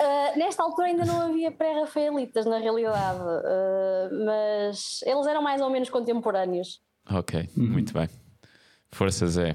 [0.00, 5.70] Ah, nesta altura ainda não havia pré-rafaelitas, na realidade, Ah, mas eles eram mais ou
[5.70, 6.80] menos contemporâneos.
[7.10, 8.08] Ok, muito bem.
[8.92, 9.54] Força Zé.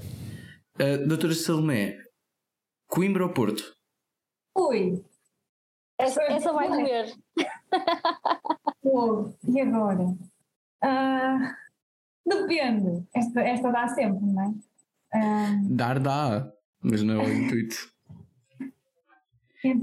[0.80, 1.96] Uh, doutora Salomé,
[2.88, 3.74] Coimbra ou Porto?
[4.56, 5.04] Ui,
[5.98, 7.12] Essa, essa vai doer.
[8.82, 9.36] fogo.
[9.48, 10.04] E agora?
[10.82, 11.56] Ah,
[12.26, 13.06] depende.
[13.14, 15.60] Esta, esta dá sempre, não é?
[15.70, 16.52] Dar dá,
[16.82, 17.93] mas não é o intuito.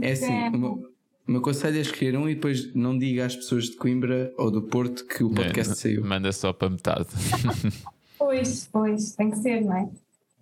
[0.01, 0.91] É assim, o meu,
[1.27, 4.51] o meu conselho é escolher um e depois não diga às pessoas de Coimbra ou
[4.51, 6.05] do Porto que o podcast É, saiu.
[6.05, 7.07] Manda só para metade.
[8.17, 9.89] Pois, pois, tem que ser, não é?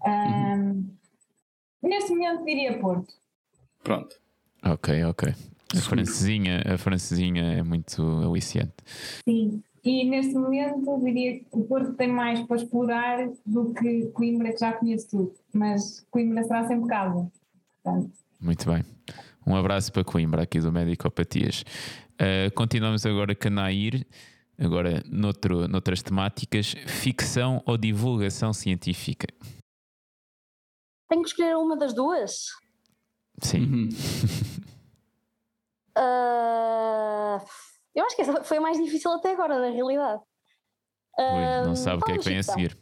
[0.05, 0.73] Ah,
[1.81, 3.13] Neste momento diria Porto.
[3.81, 4.17] Pronto.
[4.63, 5.33] ok, ok.
[5.73, 8.73] A francesinha, a francesinha é muito aliciante.
[9.23, 9.63] Sim.
[9.81, 14.59] E neste momento diria que o Porto tem mais para explorar do que Coimbra, que
[14.59, 15.33] já conheço tudo.
[15.53, 17.31] Mas Coimbra será sempre casa.
[17.81, 18.11] Portanto,
[18.41, 18.83] Muito bem.
[19.49, 21.63] Um abraço para Coimbra, aqui do Medicopatias.
[22.21, 24.05] Uh, continuamos agora com a Nair,
[24.59, 29.27] agora noutro, noutras temáticas, ficção ou divulgação científica?
[31.09, 32.45] Tenho que escolher uma das duas.
[33.41, 33.89] Sim, Uhum.
[36.01, 37.43] Ah,
[37.93, 40.21] eu acho que essa foi a mais difícil até agora, na realidade.
[41.17, 42.55] Ui, Ah, não sabe o que é que vem a ficção.
[42.55, 42.77] seguir.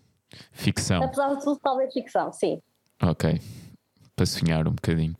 [0.52, 2.62] Ficção, Apesar de tudo, talvez ficção, sim.
[3.02, 3.42] ok.
[4.16, 5.16] Para sonhar um bocadinho.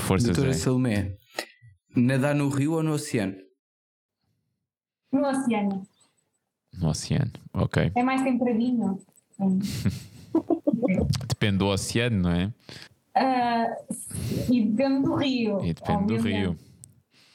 [0.00, 0.58] Força Doutora Zé.
[0.58, 1.16] Salomé,
[1.94, 3.36] nadar no rio ou no oceano?
[5.12, 5.86] no oceano.
[6.80, 7.92] No oceano, ok.
[7.94, 8.98] É mais temperadinho.
[11.28, 12.52] Depende do oceano, não é?
[13.14, 13.66] Ah,
[14.50, 15.60] e depende do rio.
[15.64, 16.46] E depende do obviamente.
[16.46, 16.58] rio.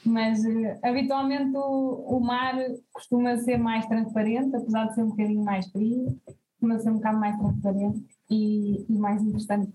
[0.05, 2.55] Mas eh, habitualmente o, o mar
[2.93, 7.20] costuma ser mais transparente, apesar de ser um bocadinho mais frio, costuma ser um bocado
[7.20, 9.74] mais transparente e, e mais interessante.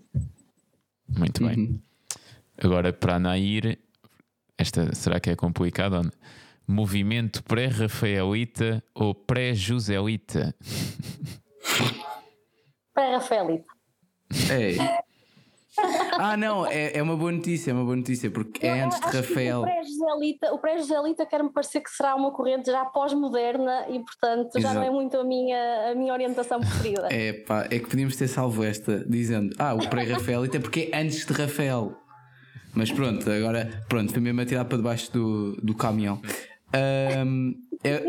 [1.17, 1.81] Muito bem.
[2.63, 3.79] Agora, para a Nair,
[4.57, 6.01] esta será que é complicada?
[6.67, 10.55] Movimento pré-Rafaelita ou pré-Joselita?
[12.93, 13.65] Para Rafaelito.
[14.51, 14.77] Ei.
[16.19, 19.05] Ah, não, é, é uma boa notícia, é uma boa notícia, porque é antes de
[19.05, 19.61] Rafael.
[19.61, 24.81] O pré-Joselita, pré-Joselita quer-me parecer que será uma corrente já pós-moderna e, portanto, já não
[24.81, 24.93] é Exato.
[24.93, 27.07] muito a minha, a minha orientação preferida.
[27.09, 30.99] É pá, é que podíamos ter salvo esta dizendo Ah, o pré-Rafael, até porque é
[30.99, 31.97] antes de Rafael.
[32.73, 36.21] Mas pronto, agora pronto, foi mesmo a tirar para debaixo do, do caminhão.
[36.73, 37.53] Ahm,
[37.83, 37.99] eu,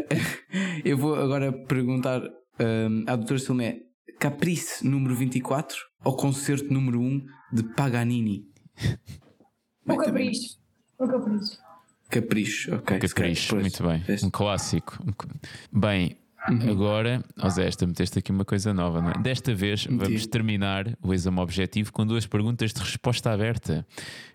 [0.85, 2.23] eu vou agora perguntar
[2.59, 3.81] ahm, à doutora Salomé:
[4.21, 8.47] Caprice número 24 ou concerto número 1 de Paganini?
[9.87, 10.57] O capricho.
[10.99, 11.59] O capricho.
[12.09, 12.99] Capricho, ok.
[12.99, 14.03] Capricho, muito bem.
[14.23, 14.99] Um clássico.
[15.03, 15.41] Um cl-
[15.73, 16.17] Bem,
[16.49, 16.71] Uhum.
[16.71, 19.15] Agora, ó Zé, esta meteste aqui uma coisa nova, não é?
[19.23, 23.87] Desta vez vamos terminar o exame objetivo com duas perguntas de resposta aberta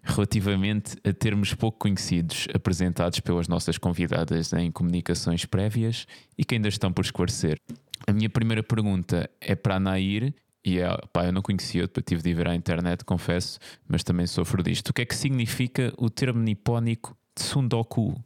[0.04, 6.06] relativamente a termos pouco conhecidos apresentados pelas nossas convidadas em comunicações prévias
[6.38, 7.60] e que ainda estão por esclarecer.
[8.08, 10.34] A minha primeira pergunta é para a Nair
[10.64, 14.28] e é, pá, eu não conhecia, tive de ir ver à internet, confesso, mas também
[14.28, 14.90] sofro disto.
[14.90, 18.24] O que é que significa o termo nipónico Tsundoku?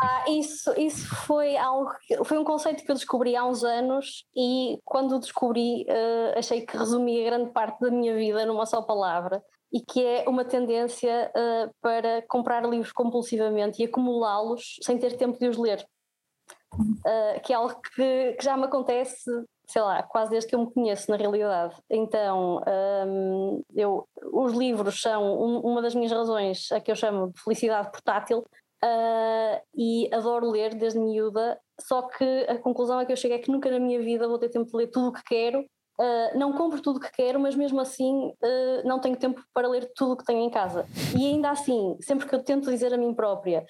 [0.04, 1.92] Ah, isso, isso foi algo
[2.24, 6.66] foi um conceito que eu descobri há uns anos e quando o descobri uh, achei
[6.66, 9.40] que resumia grande parte da minha vida numa só palavra
[9.72, 15.38] e que é uma tendência uh, para comprar livros compulsivamente e acumulá-los sem ter tempo
[15.38, 15.86] de os ler.
[16.74, 19.30] Uh, que é algo que, que, já me acontece,
[19.68, 21.76] sei lá, quase desde que eu me conheço na realidade.
[21.88, 22.62] Então,
[23.06, 27.42] um, eu, os livros são um, uma das minhas razões, a que eu chamo de
[27.42, 28.42] felicidade portátil,
[28.84, 33.38] uh, e adoro ler desde miúda, só que a conclusão é que eu chego é
[33.38, 35.64] que nunca na minha vida vou ter tempo de ler tudo o que quero.
[36.00, 39.68] Uh, não compro tudo o que quero, mas mesmo assim uh, não tenho tempo para
[39.68, 40.86] ler tudo o que tenho em casa.
[41.16, 43.64] E ainda assim, sempre que eu tento dizer a mim própria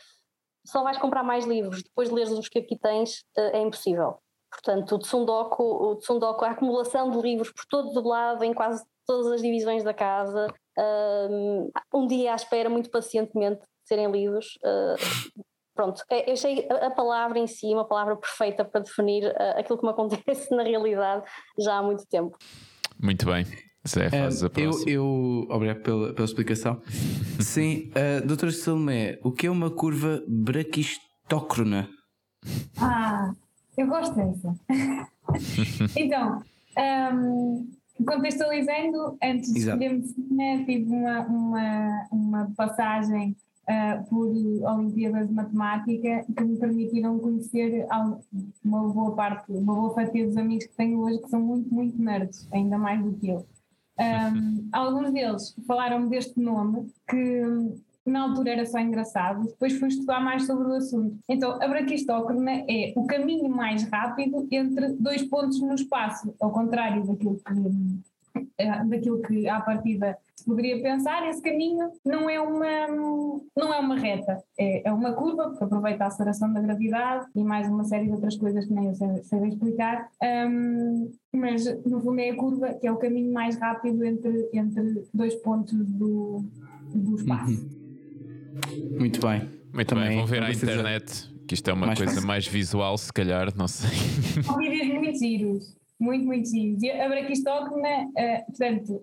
[0.65, 4.19] só vais comprar mais livros depois de ler os que aqui tens, é impossível.
[4.49, 8.85] Portanto, o Tsundoku, o Tsundoku, a acumulação de livros por todo o lado, em quase
[9.05, 10.47] todas as divisões da casa,
[11.93, 14.59] um dia à espera, muito pacientemente, serem lidos.
[14.65, 15.43] Uh,
[15.75, 19.79] pronto, é, eu achei a palavra em si uma palavra perfeita para definir uh, aquilo
[19.79, 21.25] que me acontece na realidade
[21.59, 22.37] já há muito tempo.
[22.99, 23.45] Muito bem.
[23.87, 24.91] Zé, faz a próxima.
[24.91, 26.81] Eu, eu obrigado pela, pela explicação.
[27.41, 31.89] Sim, uh, doutora Salomé, o que é uma curva braquistócrona?
[32.79, 33.33] Ah,
[33.77, 34.55] eu gosto dessa.
[35.99, 36.43] então,
[37.13, 37.69] um,
[38.07, 43.37] contextualizando, antes de escolher medicina, tive uma, uma, uma passagem
[43.69, 47.87] uh, por Olimpíadas de Matemática que me permitiram conhecer
[48.65, 52.01] uma boa parte, uma boa fatia dos amigos que tenho hoje que são muito, muito
[52.01, 53.47] nerds, ainda mais do que eu.
[53.99, 57.43] Um, alguns deles falaram-me deste nome que
[58.05, 61.19] na altura era só engraçado, depois fui estudar mais sobre o assunto.
[61.29, 67.07] Então, a braquistócrona é o caminho mais rápido entre dois pontos no espaço, ao contrário
[67.07, 67.53] daquilo que
[68.89, 72.87] daquilo que à partida se poderia pensar, esse caminho não é uma,
[73.57, 77.45] não é uma reta, é, é uma curva, porque aproveita a aceleração da gravidade e
[77.45, 80.09] mais uma série de outras coisas que nem eu sei, sei explicar,
[80.49, 85.05] um, mas no fundo é a curva que é o caminho mais rápido entre, entre
[85.15, 86.45] dois pontos do,
[86.93, 87.63] do espaço.
[87.63, 88.99] Uhum.
[88.99, 89.49] Muito bem.
[89.73, 92.29] Muito Também bem, vão ver à internet que isto é uma mais coisa fácil.
[92.29, 93.91] mais visual, se calhar, não sei.
[94.49, 96.83] Há vídeos muito giros muito, muito giros.
[96.83, 99.03] E a braquistócrona, uh, portanto,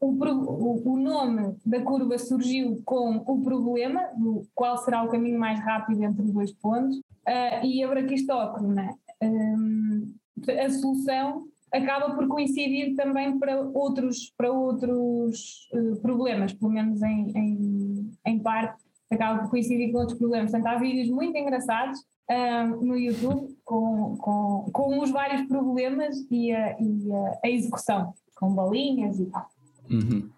[0.00, 5.58] o, o, nome da curva surgiu com o problema do qual será o caminho mais
[5.60, 10.12] rápido entre dois pontos, uh, e a braquistócrona, um,
[10.48, 17.30] a solução acaba por coincidir também para outros, para outros uh, problemas, pelo menos em,
[17.36, 18.83] em, em parte,
[19.14, 20.50] acaba por coincidir com outros problemas.
[20.50, 21.98] Portanto, há vídeos muito engraçados
[22.30, 28.12] uh, no YouTube com, com, com os vários problemas e a, e a, a execução,
[28.34, 29.46] com bolinhas e tal.
[29.90, 30.30] Uhum.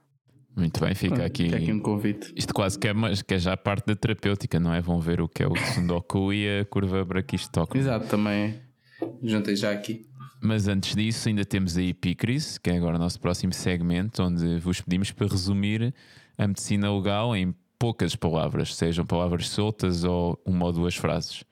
[0.57, 1.45] Muito bem, fica aqui.
[1.45, 2.33] Fica aqui um convite.
[2.35, 4.81] Isto quase que é, mas, que é já parte da terapêutica, não é?
[4.81, 7.85] Vão ver o que é o Sundoku e a curva braquistócrona.
[7.85, 8.59] Exato, também
[9.22, 10.07] juntei já aqui.
[10.41, 14.59] Mas antes disso, ainda temos a Epicris, que é agora o nosso próximo segmento, onde
[14.59, 15.95] vos pedimos para resumir
[16.39, 21.45] a medicina legal em poucas palavras, sejam palavras soltas ou uma ou duas frases.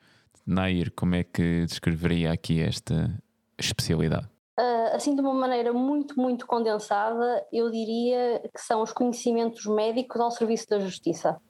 [0.46, 3.18] Nair, como é que descreveria aqui esta
[3.58, 4.28] especialidade?
[4.58, 10.20] Uh, assim, de uma maneira muito, muito condensada, eu diria que são os conhecimentos médicos
[10.20, 11.40] ao serviço da justiça.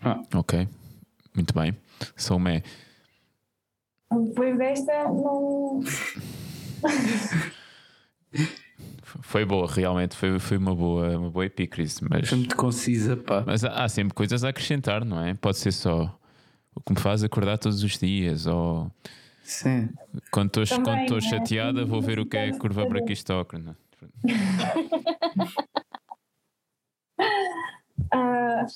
[0.00, 0.20] Ah.
[0.34, 0.66] Ok,
[1.34, 1.76] muito bem.
[2.16, 2.62] Salomé.
[4.10, 5.80] Depois desta, não.
[9.20, 12.28] foi boa, realmente foi, foi uma boa, uma boa epícrise, mas.
[12.28, 13.42] Foi muito concisa, pá.
[13.46, 15.34] Mas há, há sempre coisas a acrescentar, não é?
[15.34, 16.18] Pode ser só
[16.74, 18.90] o que me faz acordar todos os dias, ou
[19.42, 19.88] Sim.
[20.30, 21.20] quando estou né?
[21.20, 23.76] chateada vou ver o que é a curva braquistócrona.
[28.12, 28.66] uh,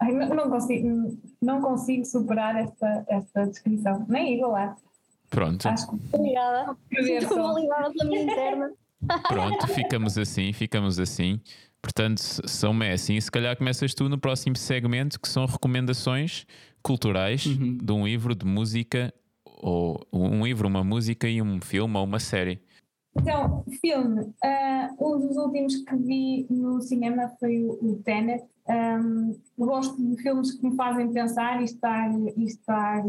[0.00, 4.76] não, não, consigo, não consigo superar esta, esta descrição, nem igualar.
[5.30, 5.66] Pronto.
[5.66, 6.76] Acho que obrigada.
[6.92, 8.72] Estou ligada pela minha interna.
[9.28, 11.40] Pronto, ficamos assim, ficamos assim.
[11.80, 16.46] Portanto, São Messi, se calhar começas tu no próximo segmento, que são recomendações
[16.82, 17.76] culturais uhum.
[17.76, 19.12] de um livro, de música,
[19.44, 22.60] ou um livro, uma música e um filme ou uma série.
[23.16, 24.22] Então, filme.
[24.22, 28.44] Uh, um dos últimos que vi no cinema foi o, o Tenet.
[28.66, 33.02] Um, gosto de filmes que me fazem pensar e estar, e estar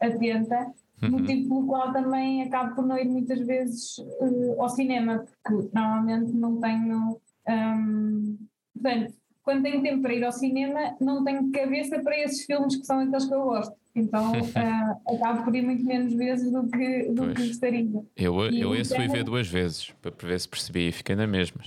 [0.00, 0.72] atenta.
[1.02, 1.10] Uhum.
[1.10, 6.32] motivo pelo qual também acabo por não ir muitas vezes uh, ao cinema, porque normalmente
[6.32, 7.20] não tenho.
[7.48, 8.38] Um,
[8.74, 12.86] portanto, quando tenho tempo para ir ao cinema, não tenho cabeça para esses filmes que
[12.86, 13.74] são aqueles que eu gosto.
[13.94, 18.04] Então uh, acabo por ir muito menos vezes do que, do que gostaria.
[18.16, 21.60] Eu, eu esse fui ver duas vezes para ver se percebi e fiquei na mesma.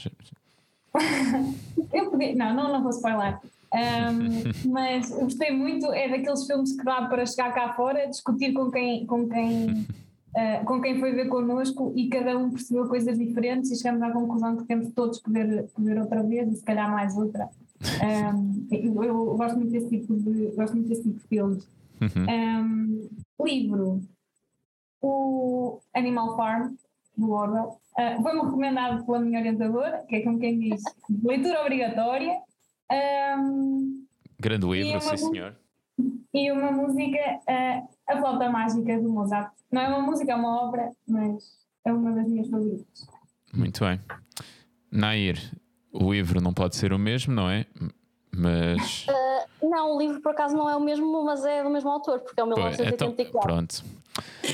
[1.93, 3.37] eu podia, não, não, não vou spoiler.
[3.73, 8.71] Um, mas gostei muito, é daqueles filmes que dá para chegar cá fora, discutir com
[8.71, 13.71] quem, com quem, uh, com quem foi ver connosco e cada um percebeu coisas diferentes
[13.71, 16.63] e chegamos à conclusão que temos todos que ver, que ver outra vez e se
[16.63, 17.49] calhar mais outra.
[17.81, 21.67] Um, eu, eu, gosto muito desse tipo de, gosto muito desse tipo de filmes.
[22.01, 22.25] Uhum.
[22.29, 24.01] Um, livro,
[25.01, 26.75] o Animal Farm,
[27.17, 30.81] do Orwell, uh, foi-me recomendado pela minha orientadora, que é como quem diz,
[31.23, 32.41] leitura obrigatória.
[32.91, 34.05] Um,
[34.39, 35.55] Grande livro, sim senhor.
[36.33, 39.53] E uma música, uh, A Flauta Mágica do Mozart.
[39.71, 43.07] Não é uma música, é uma obra, mas é uma das minhas favoritas.
[43.53, 43.99] Muito bem.
[44.91, 45.39] Nair,
[45.91, 47.65] o livro não pode ser o mesmo, não é?
[48.35, 49.07] Mas.
[49.07, 52.19] Uh, não, o livro por acaso não é o mesmo, mas é do mesmo autor,
[52.19, 53.29] porque é o 1984.
[53.29, 53.83] Então, pronto.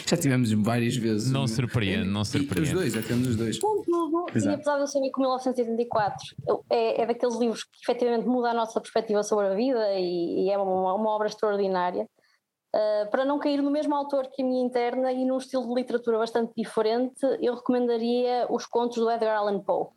[0.07, 1.31] Já tivemos várias vezes.
[1.31, 2.69] Não surpreende, não surpreende.
[2.69, 3.59] Os dois, já temos os dois.
[3.59, 6.35] Contudo, e apesar de eu saber que o 1984
[6.69, 10.51] é, é daqueles livros que efetivamente muda a nossa perspectiva sobre a vida e, e
[10.51, 14.65] é uma, uma, obra extraordinária, uh, para não cair no mesmo autor que a minha
[14.65, 19.59] interna e num estilo de literatura bastante diferente, eu recomendaria os contos do Edgar Allan
[19.59, 19.87] Poe.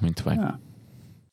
[0.00, 0.38] Muito bem.
[0.38, 0.58] Ah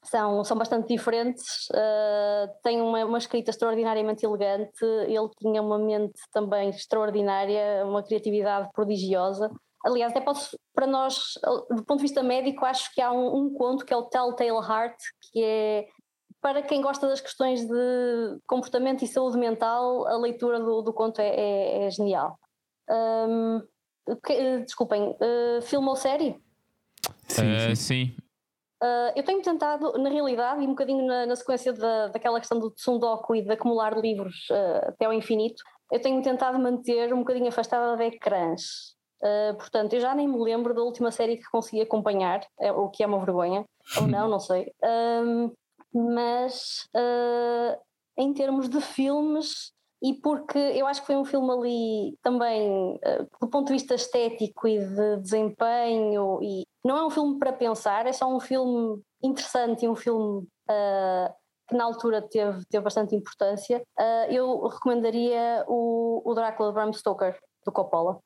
[0.03, 1.67] são, são bastante diferentes.
[1.69, 8.69] Uh, tem uma, uma, escrita extraordinariamente elegante, ele tinha uma mente também extraordinária, uma criatividade
[8.73, 9.49] prodigiosa.
[9.85, 11.33] Aliás, até posso, para nós,
[11.69, 14.49] do ponto de vista médico, acho que há um, um conto que é o Telltale
[14.51, 14.95] Heart,
[15.31, 15.85] que é
[16.41, 21.19] para quem gosta das questões de comportamento e saúde mental, a leitura do, do conto
[21.19, 22.37] é, é, é genial.
[22.89, 23.61] Um,
[24.25, 26.35] que, desculpem, uh, filme ou série?
[27.27, 27.71] Sim, sim.
[27.71, 28.15] Uh, sim.
[28.83, 32.59] Uh, eu tenho tentado, na realidade, e um bocadinho na, na sequência da, daquela questão
[32.59, 37.19] do Tsundoku e de acumular livros uh, até ao infinito, eu tenho tentado manter um
[37.19, 38.93] bocadinho afastada de ecrãs.
[39.21, 42.89] Uh, portanto, eu já nem me lembro da última série que consegui acompanhar, é, o
[42.89, 43.63] que é uma vergonha,
[44.01, 44.73] ou não, não sei.
[45.93, 46.89] mas
[48.17, 49.72] em termos de filmes,
[50.03, 52.99] e porque eu acho que foi um filme ali também,
[53.39, 58.05] do ponto de vista estético e de desempenho e não é um filme para pensar,
[58.05, 61.33] é só um filme interessante e um filme uh,
[61.67, 63.81] que na altura teve, teve bastante importância.
[63.97, 68.19] Uh, eu recomendaria o, o Drácula de Bram Stoker, do Coppola.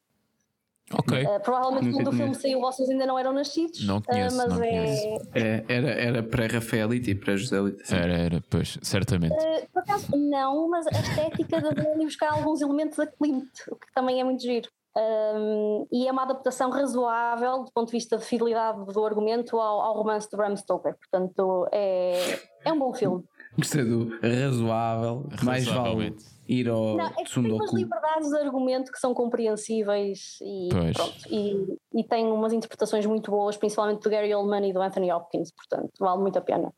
[0.94, 1.22] Ok.
[1.22, 3.86] Uh, provavelmente quando o filme saiu vocês ainda não eram nascidos.
[3.86, 4.70] Não conheço, mas não é...
[4.70, 5.30] Conheço.
[5.36, 5.66] é...
[5.68, 7.94] Era, era para Rafaelite e para Joselite.
[7.94, 9.34] Era, era, pois, certamente.
[9.34, 13.88] Uh, por acaso, não, mas a estética de buscar alguns elementos da Klimt, o que
[13.94, 14.70] também é muito giro.
[14.98, 19.82] Um, e é uma adaptação razoável do ponto de vista de fidelidade do argumento ao,
[19.82, 20.96] ao romance de Bram Stoker.
[20.96, 23.24] Portanto, é, é um bom filme.
[23.56, 26.16] Gostei do razoável, mais vale
[26.48, 31.78] ir ao Não, é tem umas liberdades de argumento que são compreensíveis e, pronto, e,
[31.94, 35.92] e tem umas interpretações muito boas, principalmente do Gary Oldman e do Anthony Hopkins, portanto,
[36.00, 36.74] vale muito a pena.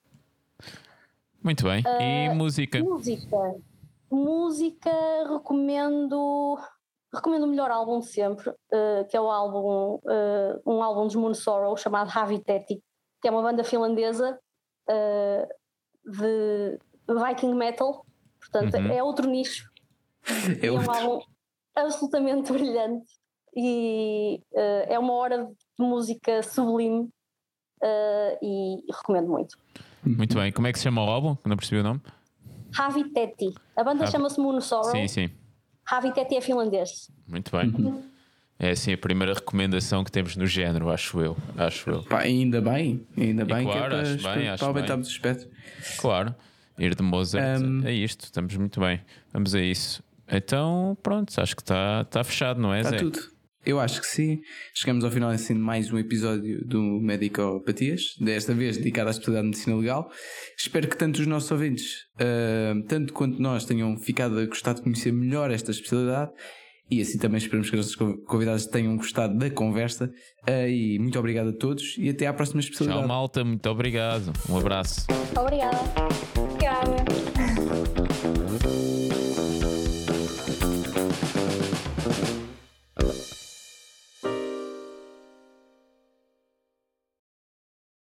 [1.44, 1.82] Muito bem.
[1.82, 2.80] Uh, e ah, música?
[2.80, 3.56] Música.
[4.12, 4.92] Música
[5.30, 6.58] recomendo
[7.12, 11.18] Recomendo o melhor álbum de sempre, uh, que é o álbum, uh, um álbum de
[11.18, 12.84] Moon Sorrow chamado Haviteti,
[13.20, 14.40] que é uma banda finlandesa
[16.06, 18.06] de Viking Metal,
[18.52, 18.92] portanto uhum.
[18.92, 19.70] é outro nicho.
[20.62, 21.26] É, é um álbum
[21.76, 23.08] absolutamente brilhante
[23.56, 24.42] e
[24.88, 27.10] é uma hora de música sublime
[28.42, 29.58] e recomendo muito.
[30.04, 31.38] Muito bem, como é que se chama o álbum?
[31.46, 32.02] Não percebi o nome.
[32.78, 33.54] Haviteti.
[33.76, 34.92] A banda chama-se Moon Sorrow.
[34.92, 35.30] Sim, sim.
[35.86, 37.10] Haviteti é finlandês.
[37.28, 37.70] Muito bem.
[37.70, 38.04] Uhum.
[38.62, 41.38] É assim a primeira recomendação que temos no género, acho eu.
[41.58, 42.04] Acho eu.
[42.04, 45.12] Pá, ainda bem, ainda bem claro, que é para, acho bem, acho para aumentarmos o
[45.12, 45.48] aspecto.
[45.98, 46.36] Claro,
[46.80, 47.86] ir de Mozart um...
[47.86, 49.02] é isto, estamos muito bem.
[49.34, 50.04] Vamos a isso.
[50.32, 52.98] Então, pronto, acho que está tá fechado, não é, está Zé?
[52.98, 53.20] tudo.
[53.66, 54.42] Eu acho que sim.
[54.74, 59.46] Chegamos ao final assim de mais um episódio do Medicopatias, desta vez dedicado à especialidade
[59.46, 60.10] de medicina legal.
[60.58, 64.82] Espero que tanto os nossos ouvintes, uh, tanto quanto nós, tenham ficado a gostar de
[64.82, 66.32] conhecer melhor esta especialidade
[66.90, 70.12] e assim também esperamos que os nossos convidados tenham gostado da conversa.
[70.48, 73.02] Uh, e muito obrigado a todos e até à próxima especialidade.
[73.02, 73.44] Tchau, malta.
[73.44, 74.34] Muito obrigado.
[74.50, 75.06] Um abraço.
[75.36, 75.78] Obrigada.
[76.36, 77.49] Obrigada.